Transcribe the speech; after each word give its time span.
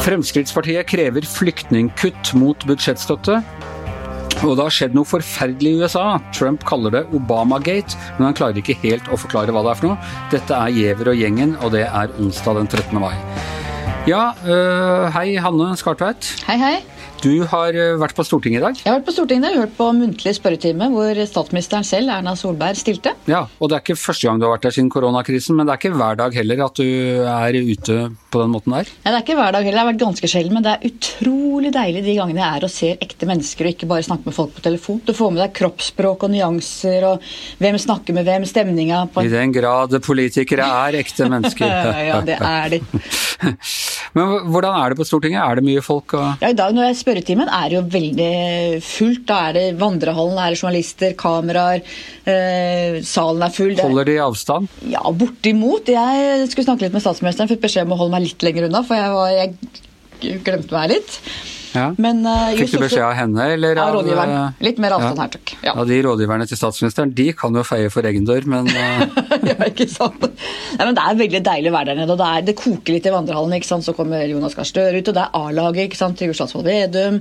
Fremskrittspartiet 0.00 0.88
krever 0.88 1.26
flyktningkutt 1.28 2.32
mot 2.40 2.64
budsjettstøtte. 2.68 3.40
Og 4.40 4.54
det 4.56 4.64
har 4.64 4.72
skjedd 4.72 4.94
noe 4.96 5.04
forferdelig 5.04 5.74
i 5.74 5.80
USA. 5.82 6.04
Trump 6.32 6.64
kaller 6.68 6.94
det 6.94 7.02
Obamagate, 7.16 7.98
men 8.16 8.30
han 8.30 8.36
klarer 8.38 8.62
ikke 8.62 8.78
helt 8.80 9.10
å 9.12 9.18
forklare 9.20 9.52
hva 9.52 9.60
det 9.66 9.74
er 9.74 9.80
for 9.82 9.90
noe. 9.90 10.12
Dette 10.32 10.56
er 10.56 10.72
Giæver 10.72 11.12
og 11.12 11.20
gjengen, 11.20 11.52
og 11.60 11.74
det 11.76 11.84
er 11.84 12.14
onsdag 12.16 12.62
den 12.62 12.70
13. 12.70 12.96
mai. 13.02 13.12
Ja, 14.08 14.30
øh, 14.48 15.10
hei 15.12 15.36
Hanne 15.36 15.74
Skartveit. 15.76 16.32
Hei, 16.48 16.56
hei. 16.56 16.74
Du 17.20 17.42
har 17.44 17.76
øh, 17.76 17.98
vært 18.00 18.14
på 18.16 18.24
Stortinget 18.24 18.62
i 18.62 18.64
dag. 18.64 18.78
Jeg 18.80 18.88
har 18.88 18.96
vært 18.96 19.08
på 19.10 19.12
Stortinget 19.12 19.52
og 19.52 19.60
hørt 19.60 19.74
på 19.76 19.88
muntlig 19.92 20.32
spørretime 20.38 20.86
hvor 20.94 21.18
statsministeren 21.28 21.84
selv, 21.84 22.08
Erna 22.14 22.32
Solberg, 22.38 22.78
stilte. 22.80 23.12
Ja, 23.28 23.42
og 23.60 23.68
det 23.68 23.76
er 23.76 23.84
ikke 23.84 23.98
første 24.00 24.24
gang 24.24 24.40
du 24.40 24.46
har 24.46 24.54
vært 24.54 24.64
der 24.64 24.72
siden 24.72 24.88
koronakrisen, 24.92 25.58
men 25.58 25.68
det 25.68 25.74
er 25.74 25.82
ikke 25.82 25.98
hver 26.00 26.16
dag 26.16 26.38
heller 26.40 26.62
at 26.64 26.80
du 26.80 26.86
er 27.28 27.58
ute 27.60 27.98
på 28.32 28.40
den 28.40 28.52
måten 28.54 28.72
der? 28.72 28.88
Ja, 29.02 29.10
det 29.10 29.18
er 29.18 29.24
ikke 29.24 29.36
hver 29.36 29.52
dag 29.52 29.66
heller, 29.66 29.76
det 29.76 29.82
har 29.82 29.90
vært 29.90 30.04
ganske 30.04 30.30
sjelden, 30.32 30.56
men 30.56 30.64
det 30.64 30.72
er 30.72 30.88
utrolig 30.88 31.72
deilig 31.74 32.04
de 32.06 32.16
gangene 32.16 32.40
jeg 32.40 32.60
er 32.60 32.66
og 32.66 32.72
ser 32.72 33.04
ekte 33.04 33.28
mennesker 33.28 33.68
og 33.68 33.74
ikke 33.74 33.90
bare 33.90 34.06
snakker 34.06 34.30
med 34.30 34.36
folk 34.38 34.56
på 34.56 34.64
telefon. 34.64 35.02
Du 35.04 35.12
får 35.16 35.34
med 35.34 35.42
deg 35.44 35.54
kroppsspråk 35.60 36.24
og 36.24 36.32
nyanser 36.32 37.08
og 37.10 37.28
hvem 37.60 37.78
snakker 37.84 38.16
med 38.16 38.28
hvem, 38.30 38.48
stemninga 38.48 39.02
på 39.12 39.26
I 39.26 39.32
den 39.32 39.52
grad 39.52 39.98
politikere 40.06 40.70
er 40.86 41.00
ekte 41.02 41.28
mennesker. 41.28 41.76
ja, 42.10 42.22
det 42.24 42.38
er 42.38 42.76
de. 42.76 42.80
men 44.16 44.34
hvordan 44.48 44.80
er 44.80 44.94
det 44.94 45.00
på 45.02 45.08
Stortinget? 45.10 45.42
Er 45.44 45.60
det 45.60 45.66
mye 45.68 45.84
folk? 45.84 46.16
Og... 46.16 46.40
Ja, 46.40 46.54
i 46.54 46.56
dag 46.56 46.72
når 46.76 46.90
jeg 46.90 47.00
spørretimen 47.10 47.50
er 47.50 47.74
jo 47.74 47.82
veldig 47.90 48.80
fullt. 48.86 49.24
Da 49.28 49.40
er 49.48 49.56
det 49.56 49.66
vandrehallen, 49.80 50.38
er 50.38 50.54
det 50.54 50.60
journalister, 50.60 51.14
kameraer, 51.18 51.82
eh, 52.24 53.00
salen 53.02 53.42
er 53.42 53.54
full. 53.54 53.74
Holder 53.80 54.06
de 54.06 54.18
avstand? 54.22 54.68
Ja, 54.88 55.02
bortimot. 55.10 55.90
Jeg 55.90 56.48
skulle 56.50 56.68
snakke 56.68 56.86
litt 56.86 56.94
med 56.94 57.02
statsministeren, 57.02 57.50
fikk 57.50 57.64
beskjed 57.66 57.88
om 57.88 57.96
å 57.96 58.02
holde 58.04 58.14
meg 58.14 58.28
litt 58.28 58.46
lenger 58.46 58.68
unna, 58.68 58.84
for 58.86 58.94
jeg, 58.94 59.10
var, 59.18 59.30
jeg 59.34 60.42
glemte 60.44 60.76
meg 60.76 60.94
litt. 60.94 61.18
Ja. 61.76 61.90
Men, 62.02 62.22
uh, 62.26 62.50
Fikk 62.58 62.74
du 62.74 62.80
beskjed 62.82 63.04
av 63.06 63.14
henne, 63.14 63.46
eller 63.54 63.78
av 63.78 63.94
rådgiveren? 63.98 64.32
Eh, 64.36 64.64
Litt 64.66 64.80
mer 64.82 64.96
avstand 64.96 65.18
ja. 65.18 65.26
her, 65.26 65.32
takk. 65.36 65.52
Ja. 65.62 65.74
ja. 65.76 65.86
De 65.86 65.98
rådgiverne 66.06 66.46
til 66.50 66.58
statsministeren 66.58 67.12
de 67.16 67.28
kan 67.38 67.56
jo 67.56 67.64
feie 67.66 67.90
for 67.92 68.06
egen 68.10 68.26
dør, 68.28 68.46
men 68.50 68.70
uh... 68.70 69.04
Ja, 69.50 69.56
ikke 69.64 69.86
sant. 69.88 70.20
Nei, 70.20 70.84
men 70.84 70.96
det 70.96 71.02
er 71.02 71.18
veldig 71.18 71.40
deilig 71.46 71.70
å 71.70 71.74
være 71.74 71.92
der 71.92 72.00
nede. 72.02 72.14
og 72.14 72.20
Det, 72.20 72.28
er, 72.28 72.46
det 72.50 72.56
koker 72.58 72.96
litt 72.96 73.06
i 73.08 73.14
vandrehallen. 73.14 73.54
ikke 73.56 73.70
sant? 73.70 73.86
Så 73.86 73.94
kommer 73.96 74.26
Jonas 74.28 74.56
Gahr 74.58 74.68
Støre 74.68 75.00
ut, 75.00 75.08
og 75.10 75.16
det 75.16 75.22
er 75.22 75.38
A-laget. 75.38 75.88
ikke 75.88 75.98
sant? 75.98 76.18
Trygve 76.20 76.36
Slagsvold 76.36 76.68
Vedum. 76.68 77.20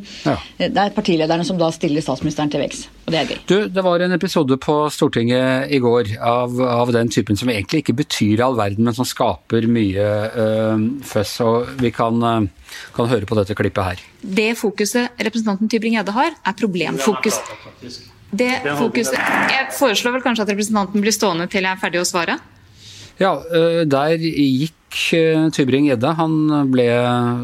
Det 0.59 0.69
er 0.69 0.95
partilederne 0.95 1.47
som 1.47 1.59
da 1.61 1.69
stiller 1.73 2.03
statsministeren 2.03 2.51
til 2.51 2.63
veggs. 2.65 2.83
Og 3.05 3.13
det 3.15 3.21
er 3.21 3.31
gøy. 3.31 3.39
Du, 3.49 3.55
det 3.71 3.85
var 3.85 4.03
en 4.05 4.13
episode 4.17 4.59
på 4.61 4.77
Stortinget 4.93 5.71
i 5.73 5.79
går 5.81 6.13
av, 6.19 6.59
av 6.61 6.93
den 6.93 7.09
typen 7.13 7.39
som 7.39 7.49
egentlig 7.53 7.83
ikke 7.85 7.97
betyr 8.03 8.43
all 8.45 8.59
verden, 8.59 8.85
men 8.85 8.97
som 8.97 9.07
skaper 9.07 9.69
mye 9.71 10.09
uh, 10.35 10.87
føss. 11.07 11.39
Og 11.45 11.73
vi 11.79 11.93
kan, 11.95 12.19
kan 12.95 13.11
høre 13.11 13.29
på 13.29 13.39
dette 13.39 13.57
klippet 13.57 13.93
her. 13.93 14.07
Det 14.39 14.53
fokuset 14.55 15.19
representanten 15.19 15.67
Tybring-Gjedde 15.71 16.15
har, 16.15 16.37
er 16.47 16.55
problemfokus. 16.55 17.41
Det 18.29 18.53
fokuset 18.77 19.17
Jeg 19.17 19.71
foreslår 19.75 20.15
vel 20.15 20.23
kanskje 20.23 20.45
at 20.45 20.53
representanten 20.53 21.03
blir 21.03 21.15
stående 21.15 21.49
til 21.51 21.65
jeg 21.65 21.75
er 21.75 21.81
ferdig 21.81 22.01
å 22.03 22.07
svare? 22.07 22.37
Ja, 23.19 23.33
der 23.83 24.15
gikk 24.21 24.75
Tybring-Gjedde. 25.57 26.13
Han 26.17 26.37
ble 26.71 26.85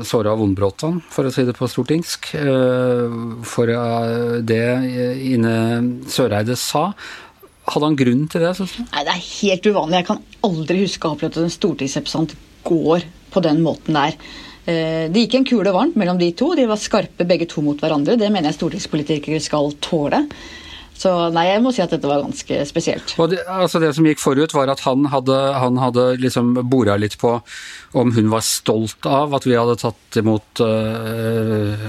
såra 0.08 0.32
av 0.34 0.40
vondbråten, 0.40 1.02
for 1.12 1.28
å 1.28 1.34
si 1.36 1.44
det 1.46 1.58
på 1.58 1.68
stortingsk. 1.70 2.32
For 3.46 3.74
det 4.48 4.64
Ine 5.34 5.56
Søreide 6.10 6.56
sa. 6.58 6.88
Hadde 7.66 7.90
han 7.90 8.00
grunn 8.00 8.26
til 8.32 8.46
det? 8.46 8.56
Synes 8.56 8.78
du? 8.78 8.82
Nei, 8.88 9.04
Det 9.04 9.14
er 9.18 9.28
helt 9.42 9.70
uvanlig. 9.74 10.00
Jeg 10.00 10.10
kan 10.14 10.24
aldri 10.48 10.82
huske 10.86 11.06
å 11.06 11.12
ha 11.12 11.18
opplevd 11.18 11.40
at 11.42 11.48
en 11.50 11.56
stortingsrepresentant 11.60 12.36
går 12.66 13.06
på 13.34 13.44
den 13.44 13.62
måten 13.66 13.98
der. 13.98 14.16
Det 14.66 15.22
gikk 15.22 15.36
en 15.38 15.46
kule 15.46 15.74
varmt 15.76 15.98
mellom 16.00 16.18
de 16.18 16.32
to. 16.34 16.52
De 16.58 16.66
var 16.70 16.80
skarpe 16.82 17.28
begge 17.30 17.46
to 17.52 17.62
mot 17.62 17.80
hverandre. 17.82 18.18
Det 18.18 18.32
mener 18.34 18.50
jeg 18.50 18.58
stortingspolitikere 18.60 19.42
skal 19.44 19.76
tåle. 19.84 20.24
Så 20.96 21.12
nei, 21.36 21.50
jeg 21.50 21.62
må 21.64 21.74
si 21.76 21.84
at 21.84 21.92
dette 21.92 22.08
var 22.08 22.24
ganske 22.24 22.62
spesielt. 22.70 23.16
Og 23.20 23.34
det, 23.34 23.42
altså 23.52 23.82
det 23.84 23.92
som 23.98 24.06
gikk 24.08 24.22
forut, 24.24 24.54
var 24.56 24.72
at 24.72 24.84
han 24.86 25.10
hadde, 25.12 25.40
han 25.60 25.80
hadde 25.82 26.06
liksom 26.24 26.54
bora 26.72 26.96
litt 27.00 27.18
på 27.20 27.36
om 27.96 28.12
hun 28.16 28.32
var 28.32 28.44
stolt 28.44 29.08
av 29.08 29.36
at 29.36 29.46
vi 29.48 29.56
hadde 29.56 29.78
tatt 29.80 30.20
imot 30.20 30.62
øh, 30.64 31.86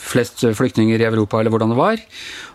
flest 0.00 0.44
flyktninger 0.56 1.00
i 1.00 1.08
Europa, 1.08 1.40
eller 1.40 1.52
hvordan 1.52 1.74
det 1.74 1.80
var. 1.80 2.00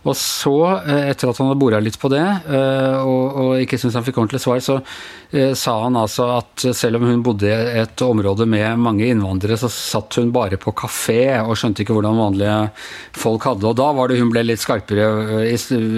Og 0.07 0.15
så, 0.17 0.55
etter 0.85 1.29
at 1.29 1.41
han 1.41 1.49
hadde 1.49 1.61
bora 1.61 1.81
litt 1.83 1.97
på 2.01 2.09
det, 2.13 2.23
øh, 2.23 2.97
og, 3.01 3.23
og, 3.41 3.51
ikke 3.61 3.77
syntes 3.77 3.97
han 3.99 4.05
fikk 4.07 4.21
ordentlig 4.21 4.41
svar, 4.41 4.61
så 4.65 4.79
øh, 4.79 5.53
sa 5.57 5.75
han 5.83 5.99
altså 5.99 6.29
at 6.37 6.67
selv 6.77 7.01
om 7.01 7.07
hun 7.09 7.25
bodde 7.25 7.49
i 7.49 7.81
et 7.83 8.05
område 8.05 8.47
med 8.49 8.81
mange 8.81 9.09
innvandrere, 9.09 9.59
så 9.59 9.69
satt 9.73 10.17
hun 10.21 10.33
bare 10.33 10.61
på 10.61 10.73
kafé 10.77 11.21
og 11.41 11.57
skjønte 11.57 11.83
ikke 11.83 11.97
hvordan 11.97 12.21
vanlige 12.21 12.57
folk 13.17 13.49
hadde. 13.49 13.69
Og 13.69 13.77
da 13.77 13.91
var 13.97 14.09
det 14.09 14.21
hun 14.21 14.33
ble 14.33 14.45
litt 14.47 14.63
skarpere 14.63 15.06
i, 15.47 15.55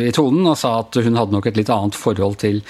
i 0.07 0.11
tonen 0.15 0.47
og 0.51 0.57
sa 0.59 0.75
at 0.81 0.99
hun 1.03 1.17
hadde 1.19 1.35
nok 1.35 1.49
et 1.49 1.57
litt 1.59 1.71
annet 1.73 1.97
forhold 1.97 2.37
til 2.41 2.61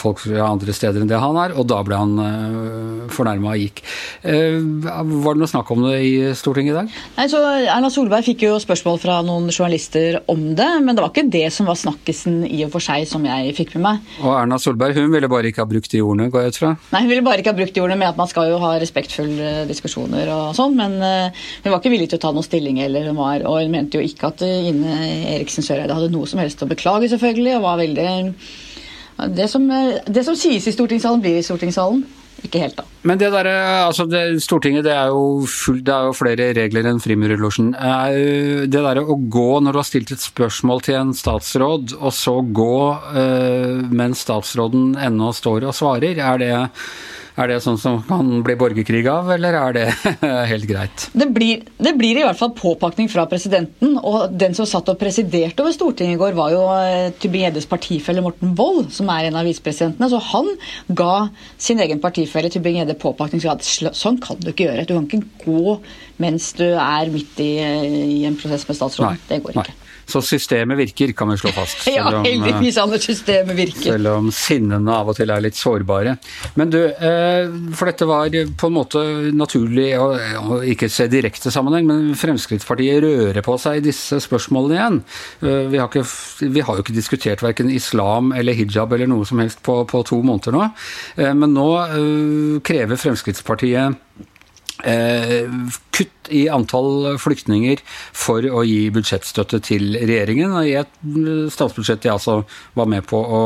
folk 0.00 0.20
fra 0.22 0.50
andre 0.50 0.74
steder 0.74 1.02
enn 1.02 1.10
det 1.10 1.18
han 1.20 1.36
er, 1.40 1.54
og 1.58 1.66
da 1.70 1.80
ble 1.86 1.98
han 2.00 3.08
fornærma 3.12 3.54
gikk. 3.60 3.82
Var 4.24 5.04
det 5.04 5.40
noe 5.40 5.50
snakk 5.50 5.70
om 5.74 5.84
det 5.86 5.96
i 6.06 6.12
Stortinget 6.38 6.72
i 6.72 6.78
dag? 6.78 6.94
Nei, 7.16 7.26
så 7.32 7.40
Erna 7.60 7.90
Solberg 7.92 8.24
fikk 8.26 8.44
jo 8.46 8.54
spørsmål 8.62 9.00
fra 9.02 9.18
noen 9.26 9.50
journalister 9.50 10.20
om 10.30 10.42
det, 10.58 10.68
men 10.84 10.96
det 10.96 11.04
var 11.04 11.12
ikke 11.12 11.26
det 11.32 11.46
som 11.54 11.68
var 11.70 11.78
snakkisen 11.80 12.42
i 12.48 12.62
og 12.66 12.72
for 12.74 12.84
seg 12.84 13.06
som 13.10 13.24
jeg 13.26 13.54
fikk 13.58 13.74
med 13.76 13.84
meg. 13.86 13.96
Og 14.22 14.32
Erna 14.36 14.58
Solberg 14.62 14.96
hun 14.98 15.10
ville 15.12 15.30
bare 15.30 15.50
ikke 15.50 15.64
ha 15.64 15.70
brukt 15.70 15.90
de 15.92 16.00
ordene, 16.04 16.30
går 16.32 16.46
jeg 16.46 16.54
ut 16.54 16.60
fra? 16.62 16.70
Nei, 16.94 17.02
hun 17.04 17.10
ville 17.12 17.26
bare 17.26 17.42
ikke 17.42 17.52
ha 17.52 17.58
brukt 17.58 17.74
de 17.76 17.82
ordene 17.84 17.98
med 18.00 18.08
at 18.12 18.20
man 18.20 18.30
skal 18.30 18.44
jo 18.52 18.60
ha 18.62 18.70
respektfulle 18.80 19.66
diskusjoner 19.70 20.30
og 20.34 20.54
sånn, 20.56 20.74
men 20.78 20.98
hun 21.00 21.70
var 21.70 21.78
ikke 21.80 21.92
villig 21.92 22.08
til 22.12 22.20
å 22.20 22.24
ta 22.24 22.30
noen 22.34 22.46
stilling 22.46 22.76
heller. 22.80 23.10
Hun 23.10 23.18
var, 23.18 23.42
og 23.48 23.54
hun 23.60 23.72
mente 23.74 23.98
jo 23.98 24.06
ikke 24.06 24.30
at 24.30 24.38
Ine 24.46 24.92
Eriksen 25.34 25.49
Søreide 25.58 25.96
hadde 25.96 26.12
noe 26.14 26.28
som 26.30 26.40
helst 26.42 26.62
å 26.62 26.70
beklage, 26.70 27.10
selvfølgelig, 27.12 27.56
og 27.58 27.66
var 27.66 27.82
veldig 27.82 28.08
det 29.36 29.50
som, 29.52 29.66
det 30.06 30.24
som 30.24 30.38
sies 30.38 30.64
i 30.64 30.72
stortingssalen, 30.72 31.20
blir 31.20 31.40
i 31.40 31.44
stortingssalen. 31.44 32.06
Ikke 32.40 32.62
helt, 32.62 32.78
da. 32.78 32.86
Men 33.04 33.18
det 33.20 33.28
derre 33.34 33.52
altså 33.84 34.06
det, 34.08 34.22
Stortinget, 34.40 34.86
det 34.86 34.94
er 34.96 35.12
full, 35.50 35.82
det 35.84 35.92
er 35.92 36.08
jo 36.08 36.16
flere 36.16 36.46
regler 36.56 36.88
enn 36.88 37.02
Frimurerlosjen. 37.02 37.74
Det 37.74 38.80
derre 38.80 39.04
å 39.04 39.18
gå 39.20 39.50
når 39.60 39.76
du 39.76 39.80
har 39.82 39.88
stilt 39.88 40.14
et 40.14 40.24
spørsmål 40.24 40.80
til 40.86 41.00
en 41.02 41.12
statsråd, 41.16 41.98
og 41.98 42.14
så 42.16 42.38
gå 42.40 42.80
uh, 43.12 43.84
mens 43.92 44.24
statsråden 44.24 44.94
ennå 45.00 45.34
står 45.36 45.68
og 45.68 45.76
svarer, 45.76 46.16
er 46.16 46.40
det 46.40 46.54
er 47.38 47.50
det 47.50 47.58
sånn 47.64 47.78
som 47.80 48.00
kan 48.06 48.40
bli 48.46 48.56
borgerkrig 48.58 49.02
av, 49.10 49.30
eller 49.34 49.56
er 49.58 49.76
det 49.76 49.86
helt 50.52 50.66
greit? 50.70 51.06
Det 51.12 51.28
blir, 51.34 51.64
det 51.78 51.94
blir, 51.98 52.20
i 52.20 52.24
hvert 52.26 52.38
fall 52.38 52.52
påpakning 52.56 53.10
fra 53.12 53.26
presidenten. 53.30 53.96
Og 53.98 54.34
den 54.40 54.56
som 54.56 54.68
satt 54.68 54.90
og 54.92 54.98
presiderte 55.00 55.64
over 55.64 55.74
Stortinget 55.76 56.18
i 56.18 56.20
går, 56.20 56.36
var 56.38 56.54
jo 56.54 56.64
Tybring-Gjeddes 57.22 57.68
partifelle 57.70 58.24
Morten 58.24 58.54
Wold, 58.58 58.90
som 58.96 59.10
er 59.12 59.28
en 59.28 59.40
av 59.40 59.48
visepresidentene. 59.48 60.10
Så 60.12 60.22
han 60.30 60.50
ga 60.88 61.14
sin 61.60 61.82
egen 61.82 62.02
partifelle 62.02 62.52
Tybring-Gjedde 62.52 62.98
påpakning. 63.00 63.42
Så 63.42 63.92
sånn 63.96 64.20
kan 64.22 64.40
du 64.42 64.52
ikke 64.52 64.68
gjøre. 64.70 64.88
Du 64.88 64.96
kan 64.96 65.08
ikke 65.08 65.46
gå 65.46 65.78
mens 66.20 66.52
du 66.58 66.66
er 66.72 67.12
midt 67.12 67.38
i, 67.40 67.52
i 68.20 68.24
en 68.28 68.36
prosess 68.40 68.66
med 68.68 68.78
statsråden. 68.78 69.22
Det 69.30 69.40
går 69.44 69.56
ikke. 69.56 69.70
Nei. 69.70 69.89
Så 70.10 70.22
systemet 70.26 70.78
virker, 70.78 71.12
kan 71.16 71.30
vi 71.30 71.38
slå 71.40 71.52
fast. 71.54 71.86
ja, 71.96 72.08
heldigvis 72.24 72.78
Anders. 72.82 73.06
systemet 73.06 73.56
virker. 73.58 73.92
Selv 73.94 74.10
om 74.12 74.30
sinnene 74.34 74.96
av 74.96 75.10
og 75.12 75.18
til 75.18 75.30
er 75.30 75.44
litt 75.44 75.58
sårbare. 75.58 76.16
Men 76.58 76.72
du, 76.72 76.80
for 77.78 77.90
dette 77.90 78.08
var 78.08 78.34
på 78.58 78.70
en 78.70 78.76
måte 78.76 79.02
naturlig 79.36 79.88
å 80.00 80.60
ikke 80.66 80.90
se 80.92 81.06
direkte 81.10 81.52
sammenheng, 81.52 81.86
men 81.88 82.18
Fremskrittspartiet 82.18 83.02
rører 83.04 83.44
på 83.46 83.56
seg 83.60 83.80
i 83.80 83.84
disse 83.90 84.20
spørsmålene 84.24 84.78
igjen. 84.78 85.00
Vi 85.70 85.80
har, 85.80 85.88
ikke, 85.88 86.04
vi 86.50 86.64
har 86.66 86.78
jo 86.78 86.84
ikke 86.84 86.96
diskutert 86.96 87.44
verken 87.44 87.70
islam 87.72 88.34
eller 88.36 88.56
hijab 88.58 88.92
eller 88.96 89.10
noe 89.10 89.28
som 89.28 89.42
helst 89.42 89.62
på, 89.66 89.80
på 89.90 90.02
to 90.08 90.20
måneder 90.26 90.56
nå. 90.56 90.68
Men 91.38 91.56
nå 91.56 91.70
krever 92.66 93.00
Fremskrittspartiet 93.00 93.80
Eh, 93.80 94.29
kutt 95.90 96.30
i 96.30 96.44
antall 96.52 97.18
flyktninger 97.20 97.80
for 98.16 98.44
å 98.46 98.62
gi 98.66 98.88
budsjettstøtte 98.94 99.60
til 99.66 99.96
regjeringen 99.98 100.54
i 100.62 100.76
et 100.80 100.92
statsbudsjett 101.52 102.06
jeg 102.06 102.14
altså 102.14 102.38
var 102.78 102.88
med 102.90 103.04
på 103.10 103.18
å, 103.20 103.40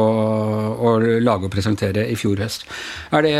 å, 0.74 0.94
lage 1.24 1.48
og 1.48 1.54
presentere 1.54 2.06
i 2.10 2.18
fjor 2.18 2.42
høst. 2.44 2.68
Er 3.14 3.26
det 3.26 3.34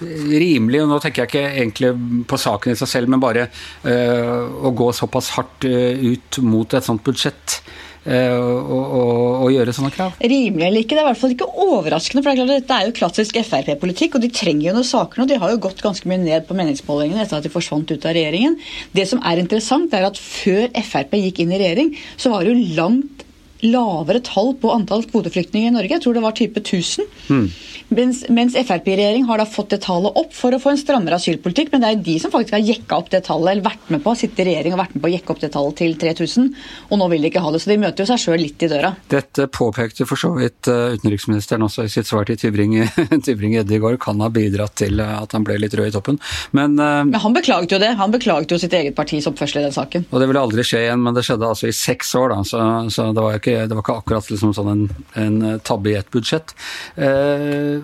rimelig, 0.00 0.84
og 0.84 0.92
nå 0.92 1.00
tenker 1.02 1.24
jeg 1.24 1.32
ikke 1.32 1.46
egentlig 1.48 2.24
på 2.28 2.40
saken 2.40 2.74
i 2.74 2.78
seg 2.78 2.92
selv, 2.92 3.12
men 3.12 3.22
bare 3.22 3.48
uh, 3.48 4.46
å 4.68 4.74
gå 4.76 4.92
såpass 4.96 5.32
hardt 5.38 5.66
ut 5.68 6.42
mot 6.44 6.76
et 6.76 6.86
sånt 6.86 7.04
budsjett? 7.06 7.60
Å 8.08 9.48
gjøre 9.52 9.74
sånne 9.76 9.92
krav? 9.94 10.16
Rimelig 10.22 10.66
eller 10.66 10.84
ikke, 10.84 10.96
det 10.96 11.02
er 11.02 11.06
i 11.06 11.10
hvert 11.10 11.20
fall 11.20 11.34
ikke 11.34 11.50
overraskende. 11.66 12.22
for 12.24 12.32
det 12.32 12.34
er 12.34 12.40
klart, 12.40 12.54
at 12.54 12.62
Dette 12.62 12.78
er 12.78 12.88
jo 12.88 12.96
klassisk 12.96 13.38
Frp-politikk, 13.44 14.16
og 14.16 14.24
de 14.24 14.32
trenger 14.32 14.70
jo 14.70 14.76
noen 14.78 14.88
saker 14.88 15.20
nå. 15.20 15.28
De 15.28 15.38
har 15.42 15.54
jo 15.54 15.62
gått 15.68 15.84
ganske 15.84 16.08
mye 16.08 16.22
ned 16.22 16.48
på 16.48 16.56
meningsmålingene 16.58 17.24
etter 17.24 17.38
at 17.38 17.46
de 17.46 17.52
forsvant 17.52 17.90
ut 17.92 18.08
av 18.08 18.16
regjeringen. 18.16 18.58
Det 18.96 19.06
som 19.10 19.22
er 19.26 19.42
interessant, 19.42 19.92
er 19.94 20.08
at 20.08 20.20
før 20.20 20.68
Frp 20.88 21.16
gikk 21.20 21.44
inn 21.44 21.54
i 21.54 21.62
regjering, 21.62 21.94
så 22.16 22.32
var 22.32 22.44
det 22.44 22.54
jo 22.54 22.76
langt 22.80 23.27
lavere 23.64 24.20
tall 24.24 24.52
på 24.60 24.70
antall 24.74 25.04
kvoteflyktninger 25.08 25.72
i 25.72 25.74
Norge. 25.74 25.96
Jeg 25.96 26.04
tror 26.04 26.16
det 26.16 26.24
var 26.24 26.36
type 26.38 26.62
1000. 26.62 27.08
Mm. 27.28 27.48
Mens, 27.88 28.20
mens 28.28 28.56
Frp-regjering 28.58 29.24
har 29.28 29.40
da 29.40 29.46
fått 29.48 29.72
det 29.72 29.80
tallet 29.86 30.16
opp 30.20 30.34
for 30.36 30.52
å 30.52 30.60
få 30.60 30.74
en 30.74 30.80
strammere 30.80 31.16
asylpolitikk. 31.16 31.72
Men 31.72 31.82
det 31.82 31.88
er 31.88 31.96
jo 31.96 32.04
de 32.10 32.16
som 32.22 32.32
faktisk 32.34 32.56
har 32.58 32.64
jekka 32.64 32.98
opp 33.00 33.10
det 33.14 33.22
tallet, 33.26 33.54
eller 33.54 33.64
vært 33.64 33.92
med 33.94 34.02
på 34.04 34.14
sitte 34.18 34.44
i 34.44 34.48
regjering 34.50 34.76
og 34.76 34.82
vært 34.82 34.96
med 34.96 35.04
på 35.04 35.10
å 35.10 35.14
jekke 35.14 35.34
opp 35.34 35.42
det 35.42 35.50
tallet 35.54 35.78
til 35.80 35.96
3000. 36.02 36.50
Og 36.90 37.00
nå 37.00 37.08
vil 37.12 37.24
de 37.24 37.30
ikke 37.32 37.44
ha 37.44 37.52
det. 37.54 37.62
Så 37.64 37.72
de 37.72 37.78
møter 37.80 38.04
jo 38.04 38.10
seg 38.10 38.22
sjøl 38.24 38.42
litt 38.44 38.66
i 38.66 38.70
døra. 38.70 38.92
Dette 39.08 39.48
påpekte 39.52 40.06
for 40.08 40.20
så 40.20 40.34
vidt 40.36 40.68
eh, 40.70 40.98
utenriksministeren 40.98 41.64
også 41.64 41.86
i 41.88 41.92
sitt 41.92 42.10
svar 42.10 42.28
til 42.28 42.38
Tybring-Gjedde 42.42 43.76
i 43.78 43.80
går. 43.82 43.98
Kan 44.02 44.20
ha 44.24 44.28
bidratt 44.32 44.76
til 44.82 45.00
eh, 45.00 45.14
at 45.22 45.32
han 45.36 45.46
ble 45.48 45.56
litt 45.62 45.76
rød 45.78 45.88
i 45.88 45.96
toppen. 45.96 46.20
Men, 46.52 46.76
uh, 46.76 47.00
men 47.08 47.18
han 47.22 47.36
beklaget 47.36 47.72
jo 47.72 47.80
det. 47.80 47.94
Han 47.98 48.12
beklaget 48.12 48.52
jo 48.52 48.60
sitt 48.60 48.76
eget 48.76 48.96
partis 48.98 49.26
oppførsel 49.30 49.62
i 49.62 49.66
den 49.66 49.74
saken. 49.74 50.04
Og 50.10 50.20
det 50.20 50.28
ville 50.28 50.44
aldri 50.44 50.64
skje 50.66 50.84
igjen, 50.84 51.00
men 51.04 51.16
det 51.16 51.24
skjedde 51.26 51.48
altså 51.48 51.70
i 51.70 51.74
seks 51.76 52.12
år, 52.18 52.34
da. 52.34 52.44
Så, 52.46 52.60
så 52.92 53.08
det, 53.16 53.24
var 53.24 53.40
ikke, 53.40 53.47
det, 53.48 53.74
var 53.74 53.84
ikke, 53.84 53.98
akkurat 54.02 54.30
liksom 54.32 54.54
sånn 54.56 54.72
en, 54.72 54.82
en 55.20 55.38
tabbe 55.64 55.92
i 55.92 55.98
et 55.98 56.10
budsjett. 56.14 56.54
Uh, 56.98 57.78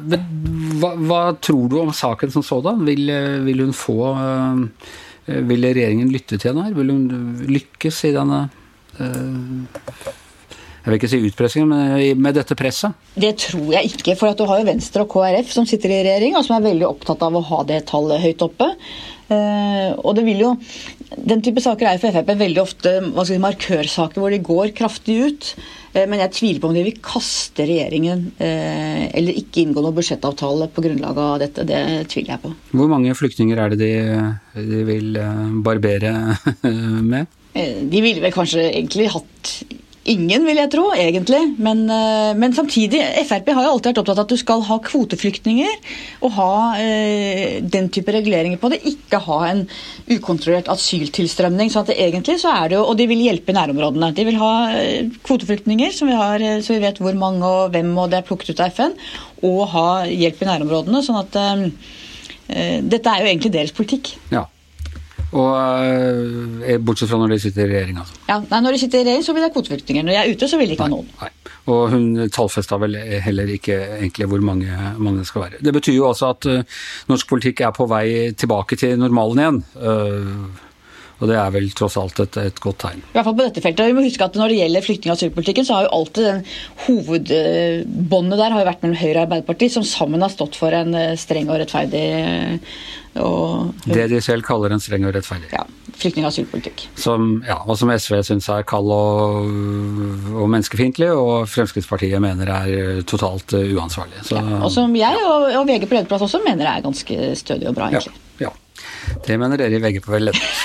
hva, 0.81 0.95
hva, 0.97 1.23
tror 1.41 1.71
du 1.71 1.79
om 1.83 1.95
saken 1.95 2.35
som 2.35 2.45
sådan? 2.47 2.85
Vil, 2.89 3.09
vil 3.47 3.65
hun 3.65 3.73
få 3.77 3.99
eh, 4.13 4.91
Vil 5.49 5.65
regjeringen 5.65 6.11
lytte 6.13 6.37
til 6.37 6.51
henne 6.51 6.67
her? 6.67 6.77
Vil 6.77 6.93
hun 6.93 7.07
lykkes 7.49 8.03
i 8.11 8.13
denne 8.15 8.45
jeg 10.85 10.93
vil 10.93 10.99
ikke 10.99 11.09
si 11.09 11.19
utpressing, 11.25 11.65
men 11.65 12.21
med 12.21 12.37
dette 12.37 12.53
presset? 12.59 12.93
Det 13.17 13.31
tror 13.41 13.71
jeg 13.73 13.89
ikke. 13.89 14.19
For 14.21 14.37
du 14.37 14.45
har 14.51 14.61
jo 14.61 14.67
Venstre 14.69 15.07
og 15.07 15.15
KrF 15.15 15.49
som 15.55 15.65
sitter 15.65 15.95
i 15.95 16.03
regjering, 16.05 16.37
og 16.37 16.45
som 16.45 16.59
er 16.59 16.67
veldig 16.67 16.85
opptatt 16.91 17.25
av 17.25 17.39
å 17.39 17.41
ha 17.49 17.63
det 17.65 17.87
tallet 17.89 18.21
høyt 18.21 18.45
oppe. 18.45 18.69
Uh, 19.25 19.97
og 20.05 20.13
det 20.19 20.27
vil 20.27 20.43
jo, 20.43 20.51
Den 21.17 21.41
type 21.45 21.63
saker 21.65 21.89
er 21.89 22.01
for 22.03 22.13
Frp 22.13 22.35
veldig 22.37 22.61
ofte 22.61 22.91
si, 23.25 23.39
markørsaker 23.41 24.21
hvor 24.21 24.35
de 24.35 24.41
går 24.45 24.75
kraftig 24.77 25.17
ut. 25.25 25.51
Uh, 25.95 26.05
men 26.11 26.21
jeg 26.21 26.35
tviler 26.37 26.61
på 26.61 26.69
om 26.69 26.77
de 26.77 26.85
vil 26.85 26.99
kaste 27.05 27.65
regjeringen 27.65 28.27
uh, 28.37 29.05
eller 29.09 29.41
ikke 29.41 29.65
inngå 29.65 29.85
noen 29.85 29.97
budsjettavtale 29.97 30.69
på 30.75 30.85
grunnlag 30.85 31.23
av 31.25 31.39
dette. 31.45 31.65
Det 31.69 31.81
tviler 32.13 32.35
jeg 32.35 32.45
på. 32.45 32.53
Hvor 32.75 32.93
mange 32.93 33.17
flyktninger 33.17 33.63
er 33.65 33.73
det 33.73 33.81
de, 33.81 33.95
de 34.75 34.85
vil 34.91 35.17
barbere 35.65 36.13
med? 37.15 37.33
De 37.55 38.01
ville 38.03 38.21
vel 38.21 38.35
kanskje 38.35 38.67
egentlig 38.67 39.13
hatt 39.15 39.55
Ingen, 40.05 40.43
vil 40.45 40.59
jeg 40.61 40.69
tro, 40.69 40.91
egentlig. 40.93 41.41
Men, 41.57 41.79
eh, 41.89 42.35
men, 42.37 42.53
samtidig, 42.53 43.01
Frp 43.25 43.49
har 43.57 43.65
jo 43.65 43.71
alltid 43.73 43.91
vært 43.91 44.01
opptatt 44.03 44.19
av 44.19 44.27
at 44.27 44.35
du 44.35 44.37
skal 44.37 44.61
ha 44.67 44.77
kvoteflyktninger 44.85 45.79
og 46.21 46.35
ha 46.37 46.51
eh, 46.77 47.63
den 47.63 47.89
type 47.89 48.13
reguleringer 48.13 48.61
på 48.61 48.69
det. 48.75 48.83
Ikke 48.85 49.23
ha 49.25 49.39
en 49.49 49.65
ukontrollert 50.13 50.69
asyltilstrømning. 50.69 51.73
så 51.73 51.81
at 51.81 51.93
det 51.93 51.99
egentlig 52.05 52.37
så 52.43 52.53
er 52.53 52.69
det 52.69 52.77
jo, 52.77 52.85
Og 52.85 52.99
de 52.99 53.09
vil 53.09 53.25
hjelpe 53.25 53.57
nærområdene. 53.57 54.13
De 54.15 54.29
vil 54.29 54.37
ha 54.37 54.55
eh, 54.77 55.09
kvoteflyktninger, 55.25 55.91
som 55.97 56.13
vi 56.13 56.21
har, 56.21 56.37
eh, 56.41 56.61
så 56.61 56.77
vi 56.77 56.85
vet 56.85 57.01
hvor 57.01 57.17
mange 57.17 57.45
og 57.45 57.73
hvem, 57.73 57.97
og 57.97 58.11
det 58.11 58.21
er 58.21 58.29
plukket 58.29 58.53
ut 58.53 58.61
av 58.61 58.77
FN. 58.77 58.93
Og 59.43 59.69
ha 59.73 59.89
hjelp 60.05 60.43
i 60.43 60.51
nærområdene. 60.53 61.01
sånn 61.01 61.23
at 61.25 61.41
eh, 61.41 62.81
dette 62.85 63.09
er 63.09 63.25
jo 63.25 63.33
egentlig 63.33 63.57
deres 63.57 63.73
politikk. 63.73 64.19
Ja. 64.31 64.45
Og 65.35 65.55
eh, 66.63 66.77
Bortsett 66.79 67.11
fra 67.11 67.19
når 67.19 67.35
de 67.35 67.39
sitter 67.43 67.65
i 67.65 67.73
regjering, 67.73 67.99
altså. 68.03 68.19
Ja, 68.29 68.37
nei, 68.39 68.61
Når 68.63 68.77
de 68.77 68.81
sitter 68.85 69.01
i 69.01 69.07
regjering, 69.09 69.25
så 69.27 69.35
vil 69.35 69.47
det 69.47 69.53
kvoteflyktninger. 69.55 70.07
Når 70.07 70.15
jeg 70.15 70.23
er 70.23 70.37
ute, 70.37 70.49
så 70.51 70.61
vil 70.61 70.71
de 70.71 70.77
ikke 70.77 70.87
ha 70.87 70.93
noen. 70.93 71.09
Nei. 71.23 71.31
Og 71.73 71.81
hun 71.95 72.07
tallfesta 72.35 72.79
vel 72.83 72.99
heller 73.25 73.51
ikke 73.55 73.79
egentlig 73.97 74.29
hvor 74.31 74.45
mange, 74.45 74.69
mange, 74.99 75.23
det 75.23 75.31
skal 75.31 75.47
være. 75.47 75.63
Det 75.65 75.73
betyr 75.75 75.97
jo 75.97 76.07
altså 76.11 76.31
at 76.35 76.49
uh, 76.51 76.83
norsk 77.11 77.31
politikk 77.31 77.65
er 77.65 77.73
på 77.75 77.89
vei 77.91 78.07
tilbake 78.37 78.79
til 78.79 78.99
normalen 79.01 79.43
igjen. 79.43 79.61
Uh, 79.81 80.71
og 81.21 81.31
det 81.31 81.37
er 81.41 81.53
vel 81.55 81.69
tross 81.77 81.99
alt 82.01 82.21
et, 82.25 82.39
et, 82.43 82.59
godt 82.63 82.81
tegn. 82.87 83.05
I 83.05 83.17
hvert 83.17 83.29
fall 83.29 83.37
på 83.39 83.47
dette 83.47 83.63
feltet. 83.65 83.91
Vi 83.91 83.97
må 83.97 84.05
huske 84.07 84.27
at 84.27 84.39
Når 84.39 84.53
det 84.53 84.59
gjelder 84.63 84.87
flyktning- 84.87 85.13
og 85.13 85.19
asylpolitikken, 85.19 85.69
så 85.69 85.79
har 85.79 85.87
jo 85.87 85.95
alltid 86.01 86.29
den 86.31 86.43
hovedbåndet 86.87 88.43
der 88.43 88.57
har 88.57 88.65
jo 88.65 88.71
vært 88.71 88.85
mellom 88.85 89.01
Høyre 89.01 89.17
og 89.17 89.25
Arbeiderpartiet, 89.29 89.77
som 89.77 89.87
sammen 89.87 90.25
har 90.25 90.33
stått 90.33 90.59
for 90.59 90.75
en 90.75 90.97
streng 91.21 91.51
og 91.53 91.63
rettferdig 91.63 92.05
og, 93.15 93.75
det 93.87 94.09
de 94.11 94.19
selv 94.23 94.43
kaller 94.43 94.73
en 94.75 94.83
streng 94.83 95.05
og 95.07 95.15
rettferdig. 95.15 95.47
Ja. 95.53 95.63
Flyktning- 95.95 96.27
og 96.27 96.33
asylpolitikk. 96.33 96.89
Som, 96.99 97.45
ja, 97.47 97.61
og 97.63 97.79
som 97.79 97.93
SV 97.95 98.19
syns 98.27 98.49
er 98.51 98.67
kald 98.67 98.91
og, 98.91 99.47
og 100.35 100.51
menneskefiendtlig, 100.51 101.13
og 101.15 101.47
Fremskrittspartiet 101.51 102.23
mener 102.23 102.51
er 102.51 103.03
totalt 103.07 103.55
uh, 103.55 103.63
uansvarlig. 103.77 104.25
Så, 104.27 104.41
ja, 104.41 104.59
og 104.59 104.73
som 104.75 104.99
jeg 104.99 105.23
og, 105.23 105.47
og 105.61 105.71
VG 105.71 105.87
på 105.87 105.99
lederplass 106.01 106.27
også 106.27 106.43
mener 106.47 106.67
er 106.71 106.83
ganske 106.85 107.35
stødig 107.39 107.71
og 107.71 107.79
bra, 107.79 107.93
egentlig. 107.93 108.17
Ja. 108.17 108.24
Det 109.27 109.39
mener 109.41 109.57
dere 109.61 109.77
i 109.77 109.83
VG 109.83 110.01
på 110.05 110.19
lederplass. 110.19 110.61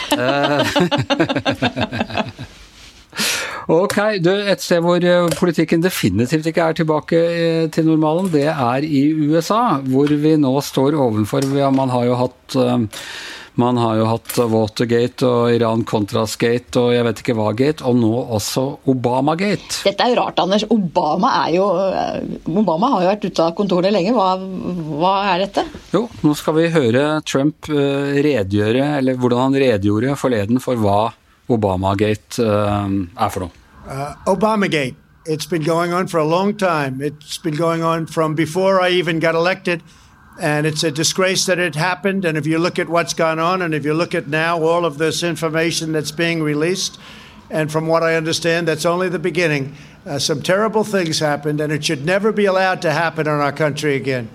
Ok, 3.70 4.00
du, 4.26 4.32
Et 4.34 4.62
sted 4.64 4.82
hvor 4.82 5.04
eh, 5.06 5.28
politikken 5.38 5.84
definitivt 5.84 6.48
ikke 6.50 6.70
er 6.72 6.78
tilbake 6.80 7.18
eh, 7.20 7.66
til 7.70 7.86
normalen, 7.86 8.32
det 8.34 8.48
er 8.50 8.86
i 8.86 9.04
USA. 9.14 9.78
Hvor 9.86 10.10
vi 10.10 10.32
nå 10.42 10.56
står 10.66 10.98
ovenfor 10.98 11.46
ja, 11.54 11.70
Man 11.70 11.94
har 11.94 12.08
jo 12.08 12.16
hatt 12.18 12.58
eh, 12.58 12.88
man 13.60 13.76
har 13.76 13.98
jo 14.00 14.06
hatt 14.08 14.38
Watergate 14.48 15.28
og 15.28 15.52
Iran-Contras-gate 15.52 16.80
og 16.80 16.94
jeg 16.96 17.04
vet 17.04 17.20
ikke 17.20 17.36
hva-gate, 17.36 17.84
og 17.84 17.98
nå 18.00 18.12
også 18.38 18.64
Obama-gate. 18.88 19.82
Dette 19.84 20.06
er 20.06 20.14
jo 20.14 20.20
rart, 20.22 20.40
Anders. 20.40 20.64
Obama, 20.72 21.34
er 21.42 21.58
jo, 21.58 21.66
Obama 22.56 22.94
har 22.94 23.04
jo 23.04 23.12
vært 23.12 23.28
ute 23.28 23.50
av 23.50 23.58
kontoret 23.60 23.92
lenge. 23.92 24.16
Hva, 24.16 24.30
hva, 25.02 25.14
er 25.34 25.44
dette? 25.44 25.66
Jo, 25.92 26.06
nå 26.24 26.38
skal 26.40 26.56
vi 26.62 26.70
høre 26.72 27.06
Trump 27.28 27.68
redegjøre, 27.68 28.94
eller 29.02 29.20
hvordan 29.20 29.50
han 29.50 29.62
redegjorde 29.66 30.16
forleden 30.24 30.64
for 30.64 30.80
hva 30.80 31.02
Obama-gate 31.52 32.40
er 32.40 33.34
for 33.34 33.50
noe. 33.50 33.59
Uh, 33.90 34.14
Obamagate. 34.28 34.96
It's 35.26 35.48
been 35.48 35.64
going 35.64 35.94
on 35.94 36.06
for 36.06 36.20
a 36.20 36.24
long 36.24 36.56
time. 36.56 37.02
It's 37.02 37.40
been 37.40 37.56
going 37.56 37.82
on 37.82 38.06
from 38.06 38.36
before 38.36 38.80
I 38.80 38.90
even 38.90 39.18
got 39.18 39.34
elected. 39.34 39.82
And 40.40 40.68
it's 40.68 40.84
a 40.84 40.92
disgrace 40.92 41.48
that 41.48 41.58
it 41.58 41.74
happened. 41.74 42.24
And 42.24 42.38
if 42.38 42.46
you 42.46 42.60
look 42.60 42.78
at 42.78 42.88
what's 42.88 43.16
gone 43.16 43.40
on, 43.40 43.64
and 43.64 43.74
if 43.74 43.84
you 43.84 43.96
look 43.96 44.14
at 44.14 44.28
now 44.28 44.62
all 44.62 44.86
of 44.86 45.00
this 45.00 45.24
information 45.24 45.92
that's 45.92 46.12
being 46.12 46.44
released, 46.44 47.00
and 47.50 47.72
from 47.72 47.88
what 47.88 48.04
I 48.04 48.14
understand, 48.14 48.68
that's 48.68 48.86
only 48.86 49.10
the 49.10 49.18
beginning. 49.18 49.76
Uh, 50.06 50.20
some 50.20 50.44
terrible 50.44 50.84
things 50.84 51.18
happened, 51.18 51.60
and 51.60 51.74
it 51.74 51.84
should 51.84 52.06
never 52.06 52.32
be 52.32 52.46
allowed 52.46 52.84
to 52.84 52.92
happen 52.92 53.26
in 53.26 53.34
our 53.34 53.52
country 53.52 53.96
again 53.96 54.30